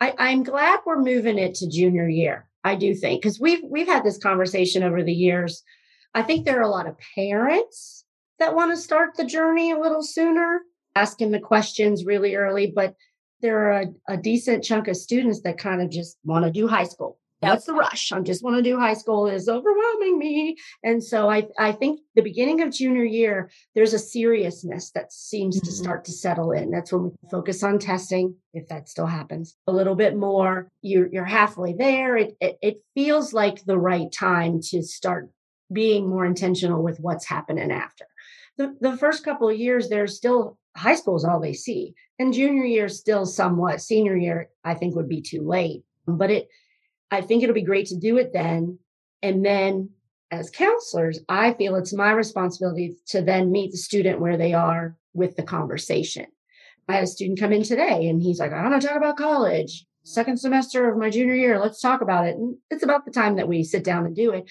I, 0.00 0.14
I'm 0.18 0.42
glad 0.42 0.80
we're 0.84 1.00
moving 1.00 1.38
it 1.38 1.54
to 1.56 1.68
junior 1.68 2.08
year. 2.08 2.48
I 2.64 2.74
do 2.74 2.94
think 2.94 3.22
because 3.22 3.40
we've 3.40 3.62
we've 3.64 3.86
had 3.86 4.04
this 4.04 4.18
conversation 4.18 4.82
over 4.82 5.02
the 5.02 5.12
years. 5.12 5.62
I 6.14 6.22
think 6.22 6.44
there 6.44 6.58
are 6.58 6.62
a 6.62 6.68
lot 6.68 6.88
of 6.88 6.96
parents 7.14 8.04
that 8.38 8.54
want 8.54 8.72
to 8.72 8.76
start 8.76 9.16
the 9.16 9.24
journey 9.24 9.70
a 9.70 9.78
little 9.78 10.02
sooner, 10.02 10.62
asking 10.94 11.30
the 11.30 11.40
questions 11.40 12.04
really 12.04 12.34
early, 12.34 12.72
but 12.74 12.94
there 13.40 13.70
are 13.70 13.82
a, 13.82 13.86
a 14.08 14.16
decent 14.16 14.64
chunk 14.64 14.88
of 14.88 14.96
students 14.96 15.42
that 15.42 15.58
kind 15.58 15.80
of 15.80 15.90
just 15.90 16.18
want 16.24 16.44
to 16.44 16.50
do 16.50 16.66
high 16.66 16.84
school. 16.84 17.18
Yep. 17.42 17.50
What's 17.50 17.66
the 17.66 17.74
rush? 17.74 18.10
I 18.12 18.20
just 18.20 18.42
want 18.42 18.56
to 18.56 18.62
do 18.62 18.78
high 18.78 18.94
school 18.94 19.28
is 19.28 19.48
overwhelming 19.48 20.18
me. 20.18 20.56
And 20.82 21.02
so 21.02 21.30
I, 21.30 21.46
I 21.58 21.72
think 21.72 22.00
the 22.16 22.22
beginning 22.22 22.62
of 22.62 22.72
junior 22.72 23.04
year, 23.04 23.50
there's 23.74 23.94
a 23.94 23.98
seriousness 23.98 24.90
that 24.92 25.12
seems 25.12 25.56
mm-hmm. 25.56 25.66
to 25.66 25.72
start 25.72 26.04
to 26.06 26.12
settle 26.12 26.50
in. 26.50 26.70
That's 26.70 26.92
when 26.92 27.04
we 27.04 27.10
focus 27.30 27.62
on 27.62 27.78
testing, 27.78 28.34
if 28.54 28.68
that 28.68 28.88
still 28.88 29.06
happens 29.06 29.56
a 29.66 29.72
little 29.72 29.94
bit 29.94 30.16
more. 30.16 30.68
You're, 30.82 31.08
you're 31.12 31.24
halfway 31.24 31.74
there. 31.74 32.16
It, 32.16 32.36
it, 32.40 32.58
it 32.60 32.82
feels 32.94 33.32
like 33.32 33.64
the 33.64 33.78
right 33.78 34.10
time 34.10 34.60
to 34.70 34.82
start 34.82 35.30
being 35.72 36.08
more 36.08 36.24
intentional 36.24 36.82
with 36.82 36.98
what's 36.98 37.26
happening 37.26 37.70
after 37.70 38.06
the, 38.58 38.76
the 38.80 38.96
first 38.96 39.24
couple 39.24 39.48
of 39.48 39.56
years, 39.56 39.88
there's 39.88 40.16
still 40.16 40.58
high 40.76 40.96
school 40.96 41.16
is 41.16 41.24
all 41.24 41.40
they 41.40 41.54
see. 41.54 41.94
And 42.18 42.34
junior 42.34 42.64
year 42.64 42.88
still 42.88 43.24
somewhat. 43.24 43.80
Senior 43.80 44.16
year, 44.16 44.50
I 44.64 44.74
think 44.74 44.94
would 44.96 45.08
be 45.08 45.22
too 45.22 45.42
late. 45.42 45.84
But 46.06 46.30
it 46.30 46.48
I 47.10 47.20
think 47.20 47.42
it'll 47.42 47.54
be 47.54 47.62
great 47.62 47.86
to 47.86 47.96
do 47.96 48.18
it 48.18 48.32
then. 48.32 48.78
And 49.22 49.44
then 49.44 49.90
as 50.30 50.50
counselors, 50.50 51.20
I 51.28 51.54
feel 51.54 51.76
it's 51.76 51.92
my 51.92 52.12
responsibility 52.12 52.96
to 53.08 53.22
then 53.22 53.50
meet 53.50 53.72
the 53.72 53.78
student 53.78 54.20
where 54.20 54.36
they 54.36 54.52
are 54.52 54.96
with 55.14 55.36
the 55.36 55.42
conversation. 55.42 56.26
I 56.88 56.94
had 56.94 57.04
a 57.04 57.06
student 57.06 57.40
come 57.40 57.52
in 57.52 57.62
today 57.62 58.08
and 58.08 58.22
he's 58.22 58.38
like, 58.38 58.52
I 58.52 58.62
don't 58.62 58.70
want 58.70 58.82
to 58.82 58.88
talk 58.88 58.96
about 58.96 59.16
college. 59.16 59.86
Second 60.04 60.38
semester 60.38 60.90
of 60.90 60.98
my 60.98 61.10
junior 61.10 61.34
year, 61.34 61.58
let's 61.58 61.80
talk 61.80 62.00
about 62.00 62.26
it. 62.26 62.36
And 62.36 62.56
it's 62.70 62.82
about 62.82 63.04
the 63.04 63.10
time 63.10 63.36
that 63.36 63.48
we 63.48 63.62
sit 63.62 63.84
down 63.84 64.06
and 64.06 64.16
do 64.16 64.32
it. 64.32 64.50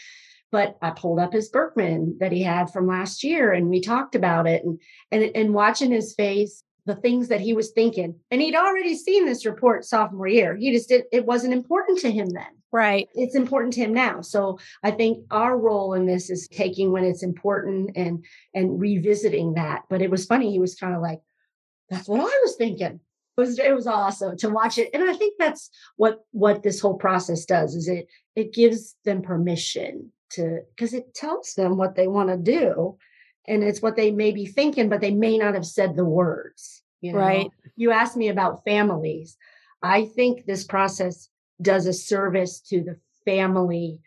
But 0.52 0.78
I 0.82 0.92
pulled 0.92 1.20
up 1.20 1.34
his 1.34 1.50
Birkman 1.50 2.18
that 2.20 2.32
he 2.32 2.44
had 2.44 2.72
from 2.72 2.88
last 2.88 3.24
year 3.24 3.52
and 3.52 3.70
we 3.70 3.82
talked 3.82 4.16
about 4.16 4.48
it 4.48 4.64
and 4.64 4.80
and 5.12 5.24
and 5.36 5.54
watching 5.54 5.92
his 5.92 6.14
face, 6.14 6.64
the 6.88 6.96
things 6.96 7.28
that 7.28 7.42
he 7.42 7.54
was 7.54 7.72
thinking. 7.72 8.16
And 8.32 8.42
he'd 8.42 8.56
already 8.56 8.96
seen 8.96 9.26
this 9.26 9.46
report 9.46 9.84
sophomore 9.84 10.28
year. 10.28 10.56
He 10.56 10.72
just 10.72 10.88
did 10.88 11.04
it 11.12 11.26
wasn't 11.26 11.54
important 11.54 12.00
to 12.00 12.12
him 12.12 12.30
then. 12.30 12.48
Right. 12.72 13.10
It's 13.14 13.36
important 13.36 13.74
to 13.74 13.82
him 13.82 13.94
now. 13.94 14.22
So 14.22 14.58
I 14.84 14.92
think 14.92 15.26
our 15.30 15.58
role 15.58 15.94
in 15.94 16.06
this 16.06 16.30
is 16.30 16.48
taking 16.48 16.92
when 16.92 17.04
it's 17.04 17.24
important 17.24 17.92
and 17.96 18.26
and 18.54 18.80
revisiting 18.80 19.56
that. 19.56 19.84
But 19.90 20.02
it 20.02 20.10
was 20.10 20.26
funny. 20.26 20.50
He 20.50 20.60
was 20.60 20.76
kind 20.76 20.96
of 20.96 21.02
like, 21.02 21.20
that's 21.90 22.08
what 22.08 22.22
I 22.22 22.40
was 22.44 22.56
thinking. 22.58 23.02
It 23.38 23.42
was 23.42 23.60
it 23.60 23.76
was 23.76 23.86
awesome 23.86 24.38
to 24.38 24.50
watch 24.50 24.78
it. 24.78 24.90
And 24.94 25.04
I 25.10 25.14
think 25.14 25.36
that's 25.38 25.70
what 25.98 26.22
what 26.32 26.64
this 26.64 26.80
whole 26.80 26.96
process 26.96 27.44
does 27.44 27.76
is 27.76 27.90
it 27.90 28.08
it 28.38 28.54
gives 28.54 28.96
them 29.04 29.22
permission 29.22 30.14
to 30.32 30.62
because 30.70 30.94
it 30.94 31.14
tells 31.14 31.54
them 31.54 31.76
what 31.76 31.96
they 31.96 32.08
want 32.08 32.30
to 32.30 32.38
do 32.38 32.98
and 33.48 33.64
it's 33.64 33.82
what 33.82 33.96
they 33.96 34.12
may 34.12 34.32
be 34.32 34.46
thinking 34.46 34.90
but 34.90 35.02
they 35.02 35.12
may 35.12 35.38
not 35.38 35.54
have 35.54 35.66
said 35.66 35.96
the 35.96 36.06
words 36.06 36.84
you 37.02 37.14
know? 37.14 37.20
right. 37.20 37.52
You 37.76 37.92
asked 37.92 38.18
me 38.18 38.30
about 38.30 38.64
families. 38.64 39.38
I 39.82 40.06
think 40.06 40.46
this 40.46 40.64
process 40.64 41.30
does 41.62 41.86
a 41.86 41.94
service 41.94 42.60
to 42.70 42.84
the 42.84 42.98
family. 43.26 44.00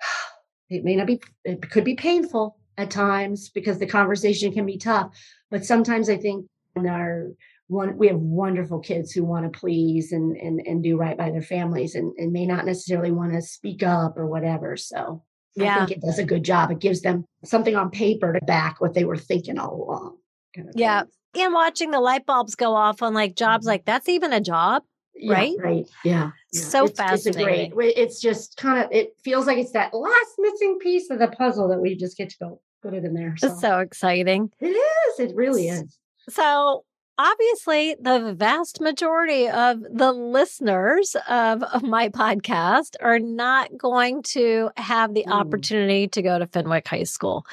It 0.70 0.84
may 0.84 0.96
not 0.96 1.06
be 1.06 1.20
it 1.44 1.70
could 1.70 1.84
be 1.84 1.96
painful 1.96 2.56
at 2.78 2.90
times 2.90 3.50
because 3.50 3.78
the 3.78 3.84
conversation 3.84 4.54
can 4.54 4.64
be 4.64 4.78
tough 4.78 5.14
but 5.50 5.66
sometimes 5.66 6.08
i 6.08 6.16
think 6.16 6.46
in 6.76 6.86
our 6.86 7.28
one 7.66 7.98
we 7.98 8.06
have 8.08 8.16
wonderful 8.16 8.80
kids 8.80 9.12
who 9.12 9.22
want 9.22 9.44
to 9.44 9.60
please 9.60 10.12
and 10.12 10.34
and, 10.38 10.62
and 10.66 10.82
do 10.82 10.96
right 10.96 11.18
by 11.18 11.30
their 11.30 11.42
families 11.42 11.94
and, 11.94 12.14
and 12.16 12.32
may 12.32 12.46
not 12.46 12.64
necessarily 12.64 13.12
want 13.12 13.34
to 13.34 13.42
speak 13.42 13.82
up 13.82 14.16
or 14.16 14.24
whatever 14.26 14.74
so 14.74 15.22
yeah. 15.54 15.76
i 15.76 15.78
think 15.78 15.90
it 15.90 16.00
does 16.00 16.18
a 16.18 16.24
good 16.24 16.44
job 16.44 16.70
it 16.70 16.78
gives 16.78 17.02
them 17.02 17.24
something 17.44 17.76
on 17.76 17.90
paper 17.90 18.32
to 18.32 18.44
back 18.44 18.80
what 18.80 18.94
they 18.94 19.04
were 19.04 19.16
thinking 19.16 19.58
all 19.58 19.84
along 19.84 20.16
kind 20.54 20.68
of 20.68 20.74
yeah 20.76 21.02
thing. 21.34 21.44
and 21.44 21.54
watching 21.54 21.90
the 21.90 22.00
light 22.00 22.26
bulbs 22.26 22.54
go 22.54 22.74
off 22.74 23.02
on 23.02 23.14
like 23.14 23.34
jobs 23.34 23.62
mm-hmm. 23.62 23.70
like 23.70 23.84
that's 23.84 24.08
even 24.08 24.32
a 24.32 24.40
job 24.40 24.82
yeah, 25.14 25.34
right 25.34 25.56
right 25.58 25.88
yeah, 26.04 26.30
yeah. 26.52 26.60
so 26.60 26.86
it's, 26.86 26.98
fascinating 26.98 27.66
it's, 27.66 27.74
great, 27.74 27.96
it's 27.96 28.20
just 28.20 28.56
kind 28.56 28.82
of 28.82 28.90
it 28.90 29.14
feels 29.22 29.46
like 29.46 29.58
it's 29.58 29.72
that 29.72 29.92
last 29.92 30.34
missing 30.38 30.78
piece 30.80 31.10
of 31.10 31.18
the 31.18 31.28
puzzle 31.28 31.68
that 31.68 31.80
we 31.80 31.94
just 31.94 32.16
get 32.16 32.30
to 32.30 32.36
go 32.40 32.60
put 32.82 32.94
it 32.94 33.04
in 33.04 33.14
there 33.14 33.34
so. 33.36 33.48
it's 33.48 33.60
so 33.60 33.78
exciting 33.78 34.50
it 34.60 34.66
is 34.66 35.20
it 35.20 35.34
really 35.36 35.68
is 35.68 35.98
so 36.28 36.84
obviously 37.22 37.94
the 38.00 38.34
vast 38.36 38.80
majority 38.80 39.48
of 39.48 39.80
the 39.82 40.12
listeners 40.12 41.14
of, 41.28 41.62
of 41.62 41.82
my 41.84 42.08
podcast 42.08 42.96
are 43.00 43.20
not 43.20 43.76
going 43.78 44.24
to 44.24 44.70
have 44.76 45.14
the 45.14 45.24
mm. 45.28 45.32
opportunity 45.32 46.08
to 46.08 46.20
go 46.20 46.38
to 46.38 46.48
Fenwick 46.48 46.88
High 46.88 47.04
School. 47.04 47.46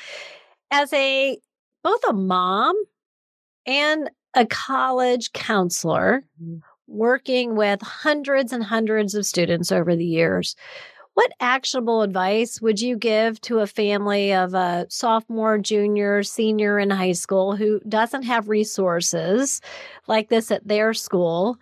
As 0.72 0.92
a 0.94 1.38
both 1.84 2.02
a 2.10 2.14
mom 2.14 2.76
and 3.68 4.10
a 4.34 4.48
college 4.48 5.32
counselor 5.34 6.24
mm. 6.42 6.62
working 6.88 7.56
with 7.56 7.80
hundreds 7.84 8.52
and 8.52 8.64
hundreds 8.64 9.14
of 9.14 9.26
students 9.26 9.72
over 9.72 9.96
the 9.96 10.06
years, 10.06 10.56
what 11.20 11.34
actionable 11.42 12.02
advice 12.02 12.62
would 12.62 12.80
you 12.80 12.96
give 12.96 13.42
to 13.42 13.60
a 13.60 13.68
family 13.68 14.34
of 14.34 14.54
a 14.54 14.86
sophomore, 14.88 15.58
junior, 15.58 16.24
senior 16.24 16.80
in 16.80 16.90
high 16.90 17.12
school 17.12 17.58
who 17.58 17.82
doesn't 17.90 18.24
have 18.24 18.48
resources 18.48 19.60
like 20.08 20.30
this 20.30 20.50
at 20.50 20.66
their 20.66 20.94
school? 20.94 21.58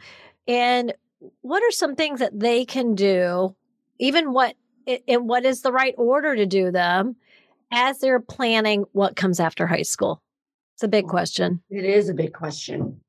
And 0.48 0.94
what 1.42 1.64
are 1.64 1.72
some 1.72 1.96
things 1.96 2.20
that 2.20 2.40
they 2.40 2.66
can 2.66 2.94
do, 2.94 3.56
even 3.98 4.32
what 4.32 4.56
in 4.86 5.26
what 5.26 5.44
is 5.44 5.64
the 5.64 5.72
right 5.72 5.96
order 5.98 6.36
to 6.36 6.46
do 6.46 6.70
them 6.70 7.16
as 7.72 7.98
they're 7.98 8.20
planning 8.20 8.86
what 8.92 9.16
comes 9.16 9.40
after 9.40 9.66
high 9.66 9.82
school? 9.82 10.22
It's 10.76 10.84
a 10.84 10.88
big 10.88 11.08
question. 11.08 11.64
It 11.72 11.84
is 11.84 12.10
a 12.10 12.14
big 12.14 12.32
question 12.32 13.02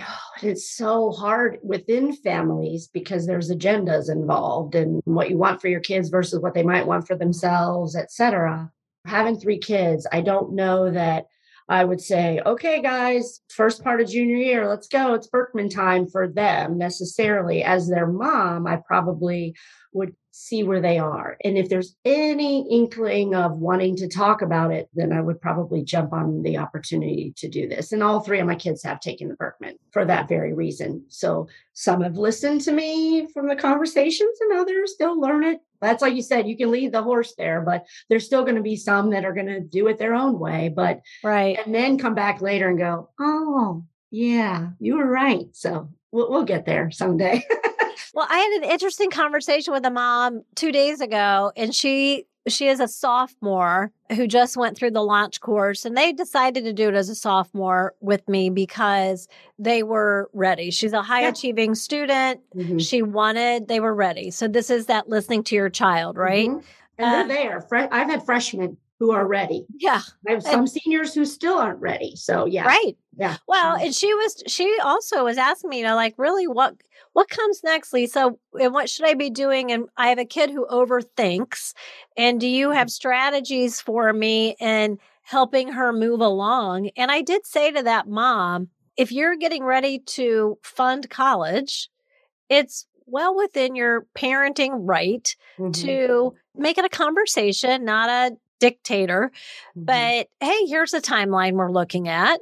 oh, 0.00 0.42
it's 0.42 0.70
so 0.70 1.10
hard 1.10 1.58
within 1.62 2.12
families 2.12 2.88
because 2.92 3.26
there's 3.26 3.50
agendas 3.50 4.10
involved 4.10 4.74
and 4.74 5.02
what 5.04 5.30
you 5.30 5.38
want 5.38 5.60
for 5.60 5.68
your 5.68 5.80
kids 5.80 6.08
versus 6.08 6.40
what 6.40 6.54
they 6.54 6.62
might 6.62 6.86
want 6.86 7.06
for 7.06 7.16
themselves, 7.16 7.96
etc. 7.96 8.70
Having 9.06 9.40
three 9.40 9.58
kids, 9.58 10.06
I 10.12 10.20
don't 10.20 10.54
know 10.54 10.90
that 10.90 11.26
I 11.68 11.84
would 11.84 12.00
say, 12.00 12.40
okay, 12.44 12.80
guys, 12.80 13.40
first 13.50 13.84
part 13.84 14.00
of 14.00 14.08
junior 14.08 14.36
year, 14.36 14.68
let's 14.68 14.88
go. 14.88 15.12
It's 15.12 15.28
Birkman 15.28 15.68
time 15.68 16.06
for 16.06 16.26
them 16.26 16.78
necessarily. 16.78 17.62
As 17.62 17.88
their 17.88 18.06
mom, 18.06 18.66
I 18.66 18.76
probably 18.76 19.54
would 19.92 20.14
see 20.38 20.62
where 20.62 20.80
they 20.80 20.98
are. 20.98 21.36
And 21.42 21.58
if 21.58 21.68
there's 21.68 21.96
any 22.04 22.66
inkling 22.70 23.34
of 23.34 23.58
wanting 23.58 23.96
to 23.96 24.08
talk 24.08 24.40
about 24.40 24.70
it, 24.70 24.88
then 24.94 25.12
I 25.12 25.20
would 25.20 25.40
probably 25.40 25.82
jump 25.82 26.12
on 26.12 26.42
the 26.42 26.58
opportunity 26.58 27.34
to 27.38 27.48
do 27.48 27.68
this. 27.68 27.90
And 27.90 28.04
all 28.04 28.20
three 28.20 28.38
of 28.38 28.46
my 28.46 28.54
kids 28.54 28.84
have 28.84 29.00
taken 29.00 29.28
the 29.28 29.36
Birkman 29.36 29.74
for 29.90 30.04
that 30.04 30.28
very 30.28 30.54
reason. 30.54 31.04
So 31.08 31.48
some 31.72 32.02
have 32.02 32.16
listened 32.16 32.60
to 32.62 32.72
me 32.72 33.26
from 33.34 33.48
the 33.48 33.56
conversations 33.56 34.38
and 34.40 34.58
others 34.58 34.94
they'll 34.98 35.20
learn 35.20 35.42
it. 35.42 35.58
That's 35.80 36.02
like 36.02 36.14
you 36.14 36.22
said, 36.22 36.48
you 36.48 36.56
can 36.56 36.70
lead 36.70 36.92
the 36.92 37.02
horse 37.02 37.34
there, 37.36 37.60
but 37.60 37.86
there's 38.08 38.24
still 38.24 38.42
going 38.42 38.56
to 38.56 38.62
be 38.62 38.76
some 38.76 39.10
that 39.10 39.24
are 39.24 39.34
going 39.34 39.46
to 39.46 39.60
do 39.60 39.88
it 39.88 39.98
their 39.98 40.14
own 40.14 40.38
way. 40.38 40.72
But 40.74 41.00
right. 41.24 41.58
And 41.64 41.74
then 41.74 41.98
come 41.98 42.14
back 42.14 42.40
later 42.40 42.68
and 42.68 42.78
go, 42.78 43.10
oh, 43.18 43.84
yeah, 44.12 44.70
you 44.78 44.98
were 44.98 45.10
right. 45.10 45.46
So 45.52 45.90
we'll, 46.12 46.30
we'll 46.30 46.44
get 46.44 46.64
there 46.64 46.92
someday. 46.92 47.44
Well, 48.18 48.26
I 48.28 48.38
had 48.38 48.64
an 48.64 48.70
interesting 48.72 49.10
conversation 49.10 49.72
with 49.72 49.86
a 49.86 49.92
mom 49.92 50.42
two 50.56 50.72
days 50.72 51.00
ago, 51.00 51.52
and 51.56 51.72
she 51.72 52.24
she 52.48 52.66
is 52.66 52.80
a 52.80 52.88
sophomore 52.88 53.92
who 54.10 54.26
just 54.26 54.56
went 54.56 54.76
through 54.76 54.90
the 54.90 55.04
launch 55.04 55.40
course 55.40 55.84
and 55.84 55.96
they 55.96 56.12
decided 56.12 56.64
to 56.64 56.72
do 56.72 56.88
it 56.88 56.94
as 56.94 57.08
a 57.08 57.14
sophomore 57.14 57.94
with 58.00 58.26
me 58.28 58.50
because 58.50 59.28
they 59.56 59.84
were 59.84 60.28
ready. 60.32 60.72
She's 60.72 60.92
a 60.94 61.02
high 61.02 61.22
yeah. 61.22 61.28
achieving 61.28 61.76
student. 61.76 62.40
Mm-hmm. 62.56 62.78
She 62.78 63.02
wanted, 63.02 63.68
they 63.68 63.78
were 63.78 63.94
ready. 63.94 64.32
So 64.32 64.48
this 64.48 64.68
is 64.68 64.86
that 64.86 65.08
listening 65.08 65.44
to 65.44 65.54
your 65.54 65.68
child, 65.68 66.16
right? 66.16 66.48
Mm-hmm. 66.48 67.04
And 67.04 67.30
they're 67.30 67.60
there. 67.60 67.88
I've 67.92 68.08
had 68.08 68.24
freshmen 68.24 68.78
who 68.98 69.12
are 69.12 69.26
ready. 69.26 69.64
Yeah. 69.78 70.00
I 70.26 70.32
have 70.32 70.42
some 70.42 70.60
and, 70.60 70.70
seniors 70.70 71.14
who 71.14 71.24
still 71.24 71.58
aren't 71.58 71.80
ready. 71.80 72.16
So 72.16 72.46
yeah. 72.46 72.66
Right. 72.66 72.96
Yeah. 73.16 73.36
Well, 73.46 73.76
and 73.76 73.94
she 73.94 74.12
was 74.14 74.42
she 74.46 74.76
also 74.82 75.24
was 75.24 75.38
asking 75.38 75.70
me, 75.70 75.78
you 75.78 75.84
know, 75.84 75.94
like 75.94 76.14
really 76.18 76.46
what 76.46 76.74
what 77.12 77.28
comes 77.28 77.62
next, 77.62 77.92
Lisa? 77.92 78.34
And 78.60 78.72
what 78.72 78.90
should 78.90 79.06
I 79.06 79.14
be 79.14 79.30
doing? 79.30 79.72
And 79.72 79.88
I 79.96 80.08
have 80.08 80.18
a 80.18 80.24
kid 80.24 80.50
who 80.50 80.66
overthinks. 80.66 81.74
And 82.16 82.40
do 82.40 82.48
you 82.48 82.70
have 82.70 82.90
strategies 82.90 83.80
for 83.80 84.12
me 84.12 84.56
in 84.60 84.98
helping 85.22 85.72
her 85.72 85.92
move 85.92 86.20
along? 86.20 86.90
And 86.96 87.10
I 87.10 87.22
did 87.22 87.46
say 87.46 87.70
to 87.70 87.82
that 87.84 88.08
mom, 88.08 88.68
if 88.96 89.12
you're 89.12 89.36
getting 89.36 89.62
ready 89.62 90.00
to 90.00 90.58
fund 90.62 91.08
college, 91.08 91.88
it's 92.48 92.86
well 93.06 93.36
within 93.36 93.74
your 93.74 94.06
parenting 94.16 94.70
right 94.72 95.34
mm-hmm. 95.58 95.70
to 95.70 96.34
make 96.54 96.78
it 96.78 96.84
a 96.84 96.88
conversation, 96.88 97.84
not 97.84 98.08
a 98.10 98.36
dictator. 98.58 99.30
Mm-hmm. 99.76 99.84
But 99.84 100.28
hey, 100.40 100.66
here's 100.66 100.94
a 100.94 101.00
timeline 101.00 101.52
we're 101.52 101.70
looking 101.70 102.08
at. 102.08 102.40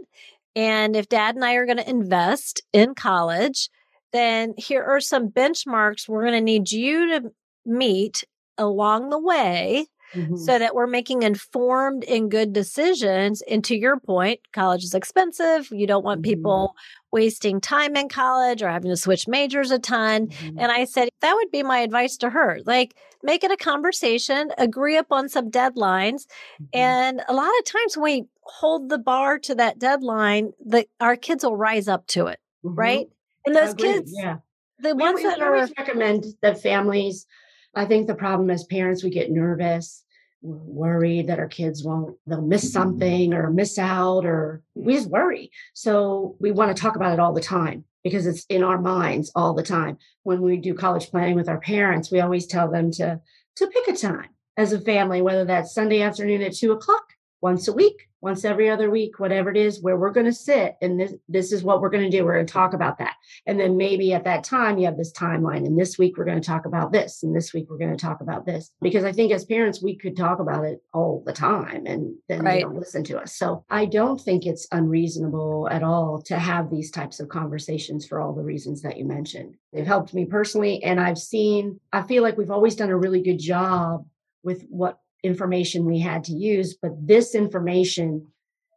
And 0.55 0.97
if 0.97 1.09
dad 1.09 1.35
and 1.35 1.45
I 1.45 1.55
are 1.55 1.67
going 1.67 1.77
to 1.77 1.89
invest 1.89 2.63
in 2.73 2.95
college, 2.95 3.69
then 4.13 4.55
here 4.57 4.83
are 4.83 5.01
some 5.01 5.29
benchmarks 5.29 6.09
we're 6.09 6.23
going 6.23 6.33
to 6.33 6.41
need 6.41 6.71
you 6.71 7.11
to 7.11 7.31
meet 7.67 8.25
along 8.57 9.11
the 9.11 9.19
way 9.19 9.87
mm-hmm. 10.15 10.37
so 10.37 10.59
that 10.59 10.75
we're 10.75 10.87
making 10.87 11.23
informed 11.23 12.05
and 12.05 12.31
good 12.31 12.53
decisions. 12.53 13.43
And 13.43 13.63
to 13.65 13.77
your 13.77 14.01
point, 14.01 14.41
college 14.53 14.85
is 14.85 14.95
expensive. 14.95 15.69
You 15.71 15.87
don't 15.87 16.05
want 16.05 16.23
mm-hmm. 16.23 16.31
people 16.31 16.75
wasting 17.13 17.61
time 17.61 17.97
in 17.97 18.09
college 18.09 18.63
or 18.63 18.69
having 18.69 18.91
to 18.91 18.97
switch 18.97 19.29
majors 19.29 19.71
a 19.71 19.79
ton. 19.79 20.29
Mm-hmm. 20.29 20.59
And 20.59 20.73
I 20.73 20.85
said, 20.85 21.09
that 21.21 21.35
would 21.35 21.51
be 21.51 21.63
my 21.63 21.81
advice 21.81 22.17
to 22.19 22.31
her. 22.31 22.61
Like, 22.65 22.95
make 23.27 23.45
it 23.45 23.51
a 23.51 23.57
conversation, 23.57 24.51
agree 24.57 24.97
upon 24.97 25.29
some 25.29 25.51
deadlines. 25.51 26.25
Mm-hmm. 26.25 26.65
And 26.73 27.23
a 27.29 27.35
lot 27.35 27.51
of 27.59 27.65
times 27.67 27.97
when 27.97 28.05
we 28.05 28.25
hold 28.43 28.89
the 28.89 28.99
bar 28.99 29.39
to 29.41 29.55
that 29.57 29.79
deadline, 29.79 30.53
that 30.65 30.87
our 31.01 31.17
kids 31.17 31.45
will 31.45 31.57
rise 31.57 31.89
up 31.89 32.07
to 32.09 32.29
it. 32.29 32.41
Mm-hmm. 32.65 32.79
Right. 32.79 33.09
And 33.45 33.55
those 33.55 33.75
kids, 33.75 34.13
yeah. 34.17 34.39
The 34.79 34.95
we, 34.95 35.03
ones 35.03 35.17
we, 35.17 35.25
that 35.25 35.39
we 35.39 35.45
are 35.45 35.69
recommend 35.79 36.25
that 36.43 36.63
families 36.63 37.27
I 37.77 37.85
think 37.85 38.07
the 38.07 38.15
problem 38.15 38.51
as 38.51 38.65
parents, 38.65 39.05
we 39.05 39.11
get 39.11 39.31
nervous, 39.31 40.03
we're 40.41 40.57
worried 40.57 41.27
that 41.27 41.39
our 41.39 41.47
kids 41.47 41.85
won't, 41.85 42.17
they'll 42.27 42.41
miss 42.41 42.73
something 42.73 43.35
or 43.35 43.51
miss 43.51 43.79
out, 43.79 44.25
or 44.25 44.63
we 44.75 44.95
just 44.95 45.11
worry. 45.11 45.51
So 45.75 46.37
we 46.41 46.53
want 46.53 46.75
to 46.75 46.81
talk 46.81 46.97
about 46.97 47.13
it 47.13 47.21
all 47.21 47.35
the 47.35 47.41
time 47.41 47.85
because 48.07 48.25
it's 48.25 48.47
in 48.49 48.63
our 48.63 48.81
minds 48.81 49.33
all 49.35 49.53
the 49.53 49.65
time. 49.65 49.99
When 50.23 50.41
we 50.41 50.59
do 50.59 50.75
college 50.75 51.11
planning 51.11 51.35
with 51.35 51.49
our 51.49 51.59
parents, 51.59 52.09
we 52.09 52.21
always 52.21 52.47
tell 52.47 52.71
them 52.71 52.93
to, 52.93 53.21
to 53.57 53.67
pick 53.67 53.89
a 53.89 53.97
time 53.97 54.29
as 54.57 54.73
a 54.73 54.81
family, 54.81 55.23
whether 55.23 55.45
that's 55.45 55.75
Sunday 55.75 56.03
afternoon 56.03 56.41
at 56.43 56.55
two 56.55 56.71
o'clock, 56.71 57.03
once 57.41 57.69
a 57.69 57.73
week, 57.73 58.09
once 58.21 58.45
every 58.45 58.69
other 58.69 58.91
week, 58.91 59.19
whatever 59.19 59.51
it 59.51 59.57
is, 59.57 59.83
where 59.83 59.97
we're 59.97 60.11
going 60.11 60.27
to 60.27 60.33
sit 60.33 60.77
and 60.81 60.99
this 60.99 61.13
this 61.29 61.53
is 61.53 61.63
what 61.63 61.81
we're 61.81 61.91
going 61.91 62.03
to 62.03 62.17
do. 62.17 62.25
We're 62.25 62.35
going 62.35 62.47
to 62.47 62.53
talk 62.53 62.73
about 62.73 62.99
that. 62.99 63.15
And 63.47 63.61
then 63.61 63.77
maybe 63.77 64.13
at 64.15 64.25
that 64.25 64.43
time 64.43 64.79
you 64.79 64.87
have 64.87 64.97
this 64.97 65.13
timeline. 65.13 65.67
And 65.67 65.79
this 65.79 65.99
week 65.99 66.17
we're 66.17 66.25
going 66.25 66.41
to 66.41 66.47
talk 66.47 66.65
about 66.65 66.93
this. 66.93 67.23
And 67.23 67.37
this 67.37 67.53
week 67.53 67.67
we're 67.69 67.79
going 67.79 67.97
to 67.97 68.05
talk 68.05 68.21
about 68.21 68.47
this. 68.47 68.73
Because 68.81 69.05
I 69.05 69.13
think 69.13 69.33
as 69.33 69.45
parents, 69.45 69.83
we 69.83 69.97
could 69.97 70.17
talk 70.17 70.41
about 70.41 70.65
it 70.65 70.83
all 70.93 71.23
the 71.25 71.33
time 71.33 71.87
and 71.87 72.17
then 72.29 72.41
right. 72.43 72.55
they 72.55 72.61
don't 72.63 72.79
listen 72.79 73.05
to 73.05 73.21
us. 73.21 73.37
So 73.37 73.65
I 73.71 73.85
don't 73.85 74.21
think 74.21 74.47
it's 74.47 74.67
unreasonable 74.73 75.69
at 75.71 75.83
all 75.83 76.23
to 76.23 76.39
have 76.39 76.71
these 76.71 76.91
types 76.91 77.21
of 77.21 77.29
conversations 77.29 78.07
for 78.07 78.21
all 78.21 78.33
the 78.33 78.43
reasons 78.43 78.83
that 78.83 78.97
you 78.97 79.05
mentioned. 79.05 79.57
They've 79.73 79.87
helped 79.87 80.15
me 80.15 80.25
personally. 80.25 80.83
And 80.83 80.99
I've 80.99 81.19
seen, 81.19 81.79
I 81.93 82.03
feel 82.03 82.23
like 82.23 82.39
we've 82.39 82.51
always 82.51 82.77
done 82.77 82.91
a 82.91 82.97
really 82.97 83.23
good 83.23 83.39
job 83.39 84.07
with 84.43 84.65
what 84.69 85.01
information 85.23 85.85
we 85.85 85.99
had 85.99 86.25
to 86.25 86.33
use 86.33 86.77
but 86.81 86.93
this 87.07 87.35
information 87.35 88.27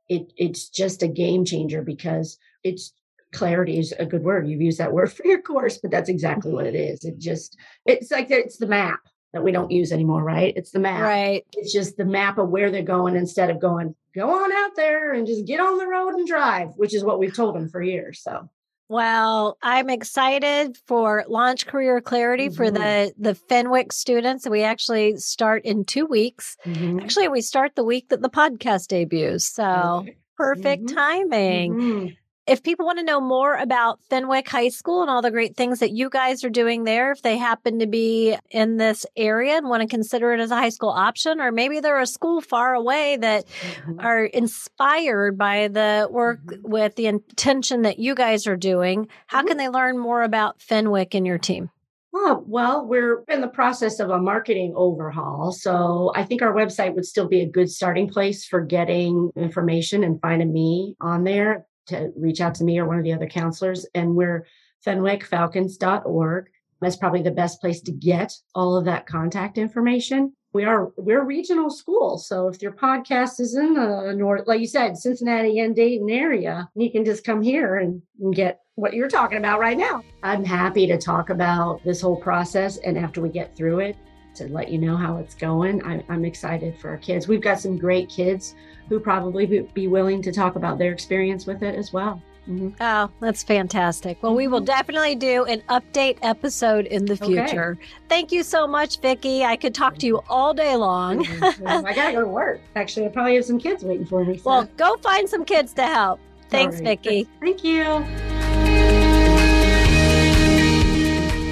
it 0.07 0.33
it's 0.35 0.69
just 0.69 1.03
a 1.03 1.07
game 1.07 1.45
changer 1.45 1.81
because 1.81 2.37
it's 2.63 2.93
clarity 3.31 3.77
is 3.77 3.93
a 3.99 4.05
good 4.05 4.23
word. 4.23 4.47
You've 4.47 4.61
used 4.61 4.79
that 4.79 4.91
word 4.91 5.11
for 5.13 5.25
your 5.25 5.41
course 5.41 5.77
but 5.77 5.91
that's 5.91 6.09
exactly 6.09 6.51
what 6.51 6.65
it 6.65 6.73
mm-hmm. 6.73 6.93
is. 6.93 7.05
It 7.05 7.17
just 7.17 7.57
it's 7.85 8.11
like 8.11 8.31
it's 8.31 8.57
the 8.57 8.67
map 8.67 8.99
that 9.33 9.43
we 9.43 9.51
don't 9.51 9.71
use 9.71 9.91
anymore 9.91 10.23
right? 10.23 10.53
It's 10.55 10.71
the 10.71 10.79
map. 10.79 11.01
Right. 11.01 11.45
It's 11.53 11.71
just 11.71 11.97
the 11.97 12.05
map 12.05 12.37
of 12.37 12.49
where 12.49 12.71
they're 12.71 12.81
going 12.81 13.15
instead 13.15 13.49
of 13.49 13.59
going 13.59 13.95
go 14.15 14.43
on 14.43 14.51
out 14.51 14.75
there 14.75 15.13
and 15.13 15.27
just 15.27 15.45
get 15.45 15.59
on 15.59 15.77
the 15.77 15.87
road 15.87 16.15
and 16.15 16.27
drive 16.27 16.69
which 16.77 16.95
is 16.95 17.03
what 17.03 17.19
we've 17.19 17.35
told 17.35 17.53
them 17.53 17.69
for 17.69 17.79
years 17.79 18.21
so 18.23 18.49
well, 18.89 19.57
I'm 19.61 19.89
excited 19.89 20.75
for 20.87 21.23
Launch 21.27 21.67
Career 21.67 22.01
Clarity 22.01 22.47
mm-hmm. 22.47 22.55
for 22.55 22.71
the 22.71 23.13
the 23.17 23.35
Fenwick 23.35 23.93
students. 23.93 24.49
We 24.49 24.63
actually 24.63 25.17
start 25.17 25.63
in 25.63 25.85
two 25.85 26.07
weeks. 26.07 26.57
Mm-hmm. 26.65 26.99
Actually, 26.99 27.27
we 27.27 27.41
start 27.41 27.75
the 27.75 27.83
week 27.83 28.09
that 28.09 28.21
the 28.21 28.29
podcast 28.29 28.87
debuts. 28.87 29.45
So 29.45 30.01
okay. 30.01 30.17
perfect 30.35 30.85
mm-hmm. 30.85 30.95
timing. 30.95 32.17
If 32.49 32.63
people 32.63 32.83
want 32.83 32.97
to 32.97 33.05
know 33.05 33.21
more 33.21 33.57
about 33.57 33.99
Fenwick 34.09 34.49
High 34.49 34.69
School 34.69 35.01
and 35.01 35.09
all 35.11 35.21
the 35.21 35.29
great 35.29 35.55
things 35.55 35.77
that 35.81 35.91
you 35.91 36.09
guys 36.09 36.43
are 36.43 36.49
doing 36.49 36.83
there, 36.83 37.11
if 37.11 37.21
they 37.21 37.37
happen 37.37 37.77
to 37.77 37.85
be 37.85 38.35
in 38.49 38.77
this 38.77 39.05
area 39.15 39.55
and 39.55 39.69
want 39.69 39.81
to 39.81 39.87
consider 39.87 40.33
it 40.33 40.39
as 40.39 40.49
a 40.49 40.55
high 40.55 40.69
school 40.69 40.89
option, 40.89 41.39
or 41.39 41.51
maybe 41.51 41.79
they're 41.79 41.99
a 41.99 42.07
school 42.07 42.41
far 42.41 42.73
away 42.73 43.17
that 43.17 43.45
mm-hmm. 43.45 43.99
are 43.99 44.25
inspired 44.25 45.37
by 45.37 45.67
the 45.67 46.07
work 46.09 46.39
mm-hmm. 46.43 46.67
with 46.67 46.95
the 46.95 47.05
intention 47.05 47.83
that 47.83 47.99
you 47.99 48.15
guys 48.15 48.47
are 48.47 48.57
doing, 48.57 49.07
how 49.27 49.39
mm-hmm. 49.39 49.49
can 49.49 49.57
they 49.57 49.69
learn 49.69 49.99
more 49.99 50.23
about 50.23 50.59
Fenwick 50.59 51.13
and 51.13 51.27
your 51.27 51.37
team? 51.37 51.69
Oh, 52.15 52.43
well, 52.47 52.83
we're 52.87 53.23
in 53.27 53.41
the 53.41 53.47
process 53.47 53.99
of 53.99 54.09
a 54.09 54.17
marketing 54.17 54.73
overhaul. 54.75 55.51
So 55.51 56.11
I 56.15 56.23
think 56.23 56.41
our 56.41 56.55
website 56.55 56.95
would 56.95 57.05
still 57.05 57.27
be 57.27 57.41
a 57.41 57.47
good 57.47 57.69
starting 57.69 58.09
place 58.09 58.43
for 58.43 58.61
getting 58.61 59.29
information 59.35 60.03
and 60.03 60.19
finding 60.19 60.51
me 60.51 60.95
on 60.99 61.23
there 61.23 61.67
to 61.89 62.11
reach 62.15 62.41
out 62.41 62.55
to 62.55 62.63
me 62.63 62.79
or 62.79 62.85
one 62.85 62.97
of 62.97 63.03
the 63.03 63.13
other 63.13 63.27
counselors. 63.27 63.85
And 63.93 64.15
we're 64.15 64.45
fenwickfalcons.org. 64.85 66.49
That's 66.81 66.95
probably 66.95 67.21
the 67.21 67.31
best 67.31 67.59
place 67.59 67.81
to 67.81 67.91
get 67.91 68.33
all 68.55 68.77
of 68.77 68.85
that 68.85 69.05
contact 69.05 69.57
information. 69.57 70.33
We 70.51 70.63
are 70.63 70.91
we're 70.97 71.25
regional 71.25 71.69
school, 71.69 72.17
so 72.17 72.47
if 72.47 72.59
your 72.59 72.71
podcast 72.71 73.39
is 73.39 73.55
in 73.55 73.77
uh, 73.77 74.03
the 74.05 74.13
north, 74.13 74.47
like 74.47 74.59
you 74.59 74.65
said, 74.65 74.97
Cincinnati 74.97 75.59
and 75.59 75.75
Dayton 75.75 76.09
area, 76.09 76.67
you 76.75 76.91
can 76.91 77.05
just 77.05 77.23
come 77.23 77.39
here 77.39 77.75
and, 77.75 78.01
and 78.19 78.33
get 78.33 78.61
what 78.73 78.93
you're 78.93 79.09
talking 79.09 79.37
about 79.37 79.59
right 79.59 79.77
now. 79.77 80.01
I'm 80.23 80.43
happy 80.43 80.87
to 80.87 80.97
talk 80.97 81.29
about 81.29 81.83
this 81.83 82.01
whole 82.01 82.15
process, 82.15 82.77
and 82.77 82.97
after 82.97 83.21
we 83.21 83.29
get 83.29 83.55
through 83.55 83.81
it, 83.81 83.95
to 84.35 84.47
let 84.47 84.69
you 84.69 84.77
know 84.77 84.95
how 84.95 85.17
it's 85.17 85.35
going. 85.35 85.83
I, 85.83 86.03
I'm 86.09 86.25
excited 86.25 86.77
for 86.77 86.89
our 86.89 86.97
kids. 86.97 87.27
We've 87.27 87.41
got 87.41 87.59
some 87.59 87.77
great 87.77 88.09
kids 88.09 88.55
who 88.87 88.99
probably 88.99 89.67
be 89.73 89.87
willing 89.87 90.21
to 90.23 90.31
talk 90.31 90.55
about 90.55 90.77
their 90.77 90.91
experience 90.91 91.45
with 91.45 91.63
it 91.63 91.75
as 91.75 91.93
well. 91.93 92.21
Mm-hmm. 92.49 92.81
Oh, 92.81 93.11
that's 93.19 93.43
fantastic. 93.43 94.21
Well, 94.23 94.33
we 94.33 94.47
will 94.47 94.59
mm-hmm. 94.59 94.65
definitely 94.65 95.15
do 95.15 95.45
an 95.45 95.61
update 95.69 96.17
episode 96.23 96.87
in 96.87 97.05
the 97.05 97.15
future. 97.15 97.77
Okay. 97.79 97.87
Thank 98.07 98.31
you 98.31 98.41
so 98.41 98.65
much, 98.65 98.99
Vicki. 99.01 99.43
I 99.43 99.55
could 99.55 99.75
talk 99.75 99.97
to 99.99 100.07
you 100.07 100.21
all 100.27 100.53
day 100.53 100.75
long. 100.75 101.23
Mm-hmm. 101.23 101.67
I 101.85 101.93
gotta 101.93 102.13
go 102.13 102.21
to 102.21 102.27
work. 102.27 102.61
Actually, 102.75 103.05
I 103.05 103.09
probably 103.09 103.35
have 103.35 103.45
some 103.45 103.59
kids 103.59 103.83
waiting 103.83 104.05
for 104.05 104.25
me. 104.25 104.37
So. 104.37 104.49
Well, 104.49 104.69
go 104.77 104.97
find 104.97 105.29
some 105.29 105.45
kids 105.45 105.73
to 105.73 105.83
help. 105.83 106.19
Thanks, 106.49 106.77
right. 106.77 106.99
Vicki. 106.99 107.27
Thank 107.39 107.63
you. 107.63 108.03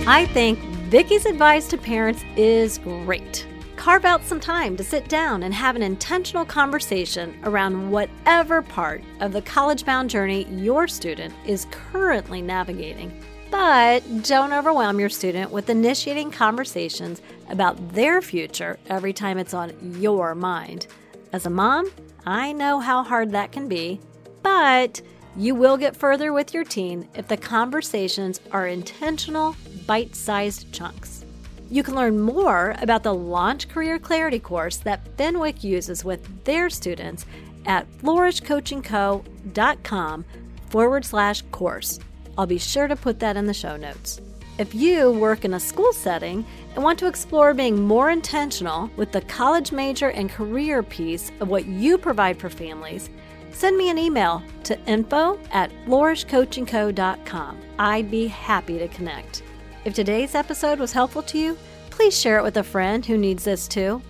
I 0.10 0.26
think 0.34 0.58
Vicki's 0.89 1.26
advice 1.26 1.67
to 1.67 1.78
parents 1.78 2.23
is 2.38 2.78
great. 2.78 3.45
Carve 3.76 4.06
out 4.06 4.23
some 4.23 4.39
time 4.39 4.78
to 4.78 4.86
sit 4.86 5.10
down 5.10 5.43
and 5.43 5.54
have 5.54 5.76
an 5.76 5.84
intentional 5.84 6.45
conversation 6.45 7.38
around 7.43 7.91
whatever 7.91 8.62
part 8.62 9.04
of 9.19 9.34
the 9.34 9.41
college 9.41 9.84
bound 9.84 10.10
journey 10.10 10.45
your 10.45 10.88
student 10.88 11.34
is 11.45 11.67
currently 11.71 12.41
navigating. 12.41 13.21
But 13.52 14.00
don't 14.23 14.54
overwhelm 14.54 14.97
your 14.97 15.10
student 15.10 15.52
with 15.52 15.69
initiating 15.69 16.32
conversations 16.32 17.21
about 17.50 17.93
their 17.93 18.21
future 18.21 18.80
every 18.88 19.12
time 19.12 19.38
it's 19.38 19.54
on 19.54 19.73
your 20.00 20.36
mind. 20.36 20.88
As 21.34 21.45
a 21.45 21.50
mom, 21.50 21.91
I 22.26 22.54
know 22.54 22.80
how 22.80 23.04
hard 23.04 23.32
that 23.32 23.52
can 23.52 23.67
be, 23.67 24.00
but 24.41 25.02
you 25.36 25.54
will 25.54 25.76
get 25.76 25.97
further 25.97 26.32
with 26.32 26.54
your 26.54 26.63
teen 26.63 27.10
if 27.13 27.28
the 27.28 27.36
conversations 27.36 28.39
are 28.54 28.67
intentional, 28.67 29.58
bite 29.88 30.15
sized 30.15 30.71
chunks. 30.71 31.26
You 31.69 31.84
can 31.84 31.95
learn 31.95 32.19
more 32.19 32.76
about 32.82 33.04
the 33.04 33.13
Launch 33.13 33.67
Career 33.67 34.00
Clarity 34.00 34.39
course 34.39 34.78
that 34.78 35.06
Fenwick 35.17 35.63
uses 35.63 36.06
with 36.06 36.45
their 36.45 36.69
students 36.69 37.26
at 37.65 37.91
flourishcoachingco.com 38.00 40.26
forward 40.69 41.06
slash 41.06 41.41
course. 41.52 42.00
I'll 42.38 42.45
be 42.45 42.60
sure 42.60 42.88
to 42.88 42.95
put 42.95 43.19
that 43.19 43.36
in 43.36 43.45
the 43.45 43.54
show 43.54 43.76
notes. 43.76 44.21
If 44.58 44.73
you 44.73 45.12
work 45.12 45.45
in 45.45 45.54
a 45.54 45.60
school 45.60 45.93
setting 45.93 46.45
and 46.73 46.84
want 46.84 46.97
to 47.00 47.08
explore 47.08 47.54
being 47.54 47.82
more 47.82 48.10
intentional 48.10 48.89
with 48.95 49.12
the 49.12 49.21
college 49.21 49.71
major 49.71 50.10
and 50.10 50.30
career 50.30 50.82
piece 50.82 51.32
of 51.39 51.50
what 51.50 51.65
you 51.65 51.97
provide 51.97 52.39
for 52.39 52.50
families, 52.50 53.10
send 53.52 53.78
me 53.78 53.89
an 53.89 53.97
email 53.97 54.41
to 54.63 54.80
info 54.86 55.39
at 55.52 55.71
flourishcoachingco.com. 55.86 57.58
I'd 57.78 58.10
be 58.10 58.28
happy 58.28 58.80
to 58.80 58.88
connect. 58.88 59.43
If 59.88 59.93
today's 59.93 60.36
episode 60.36 60.80
was 60.80 60.91
helpful 60.91 61.23
to 61.23 61.38
you, 61.38 61.58
please 61.91 62.19
share 62.19 62.39
it 62.39 62.43
with 62.43 62.58
a 62.58 62.63
friend 62.63 63.06
who 63.06 63.17
needs 63.17 63.45
this 63.45 63.69
too. 63.69 64.02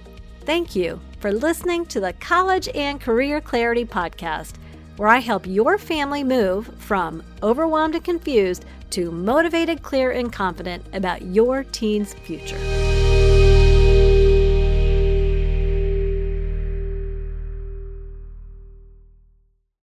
Thank 0.41 0.75
you 0.75 0.99
for 1.19 1.31
listening 1.31 1.85
to 1.85 1.99
the 1.99 2.13
College 2.13 2.67
and 2.73 2.99
Career 2.99 3.39
Clarity 3.39 3.85
Podcast, 3.85 4.53
where 4.95 5.07
I 5.07 5.19
help 5.19 5.45
your 5.45 5.77
family 5.77 6.23
move 6.23 6.65
from 6.79 7.21
overwhelmed 7.43 7.93
and 7.93 8.03
confused 8.03 8.65
to 8.89 9.11
motivated, 9.11 9.83
clear, 9.83 10.09
and 10.09 10.33
confident 10.33 10.83
about 10.93 11.21
your 11.21 11.63
teen's 11.63 12.15
future. 12.15 12.57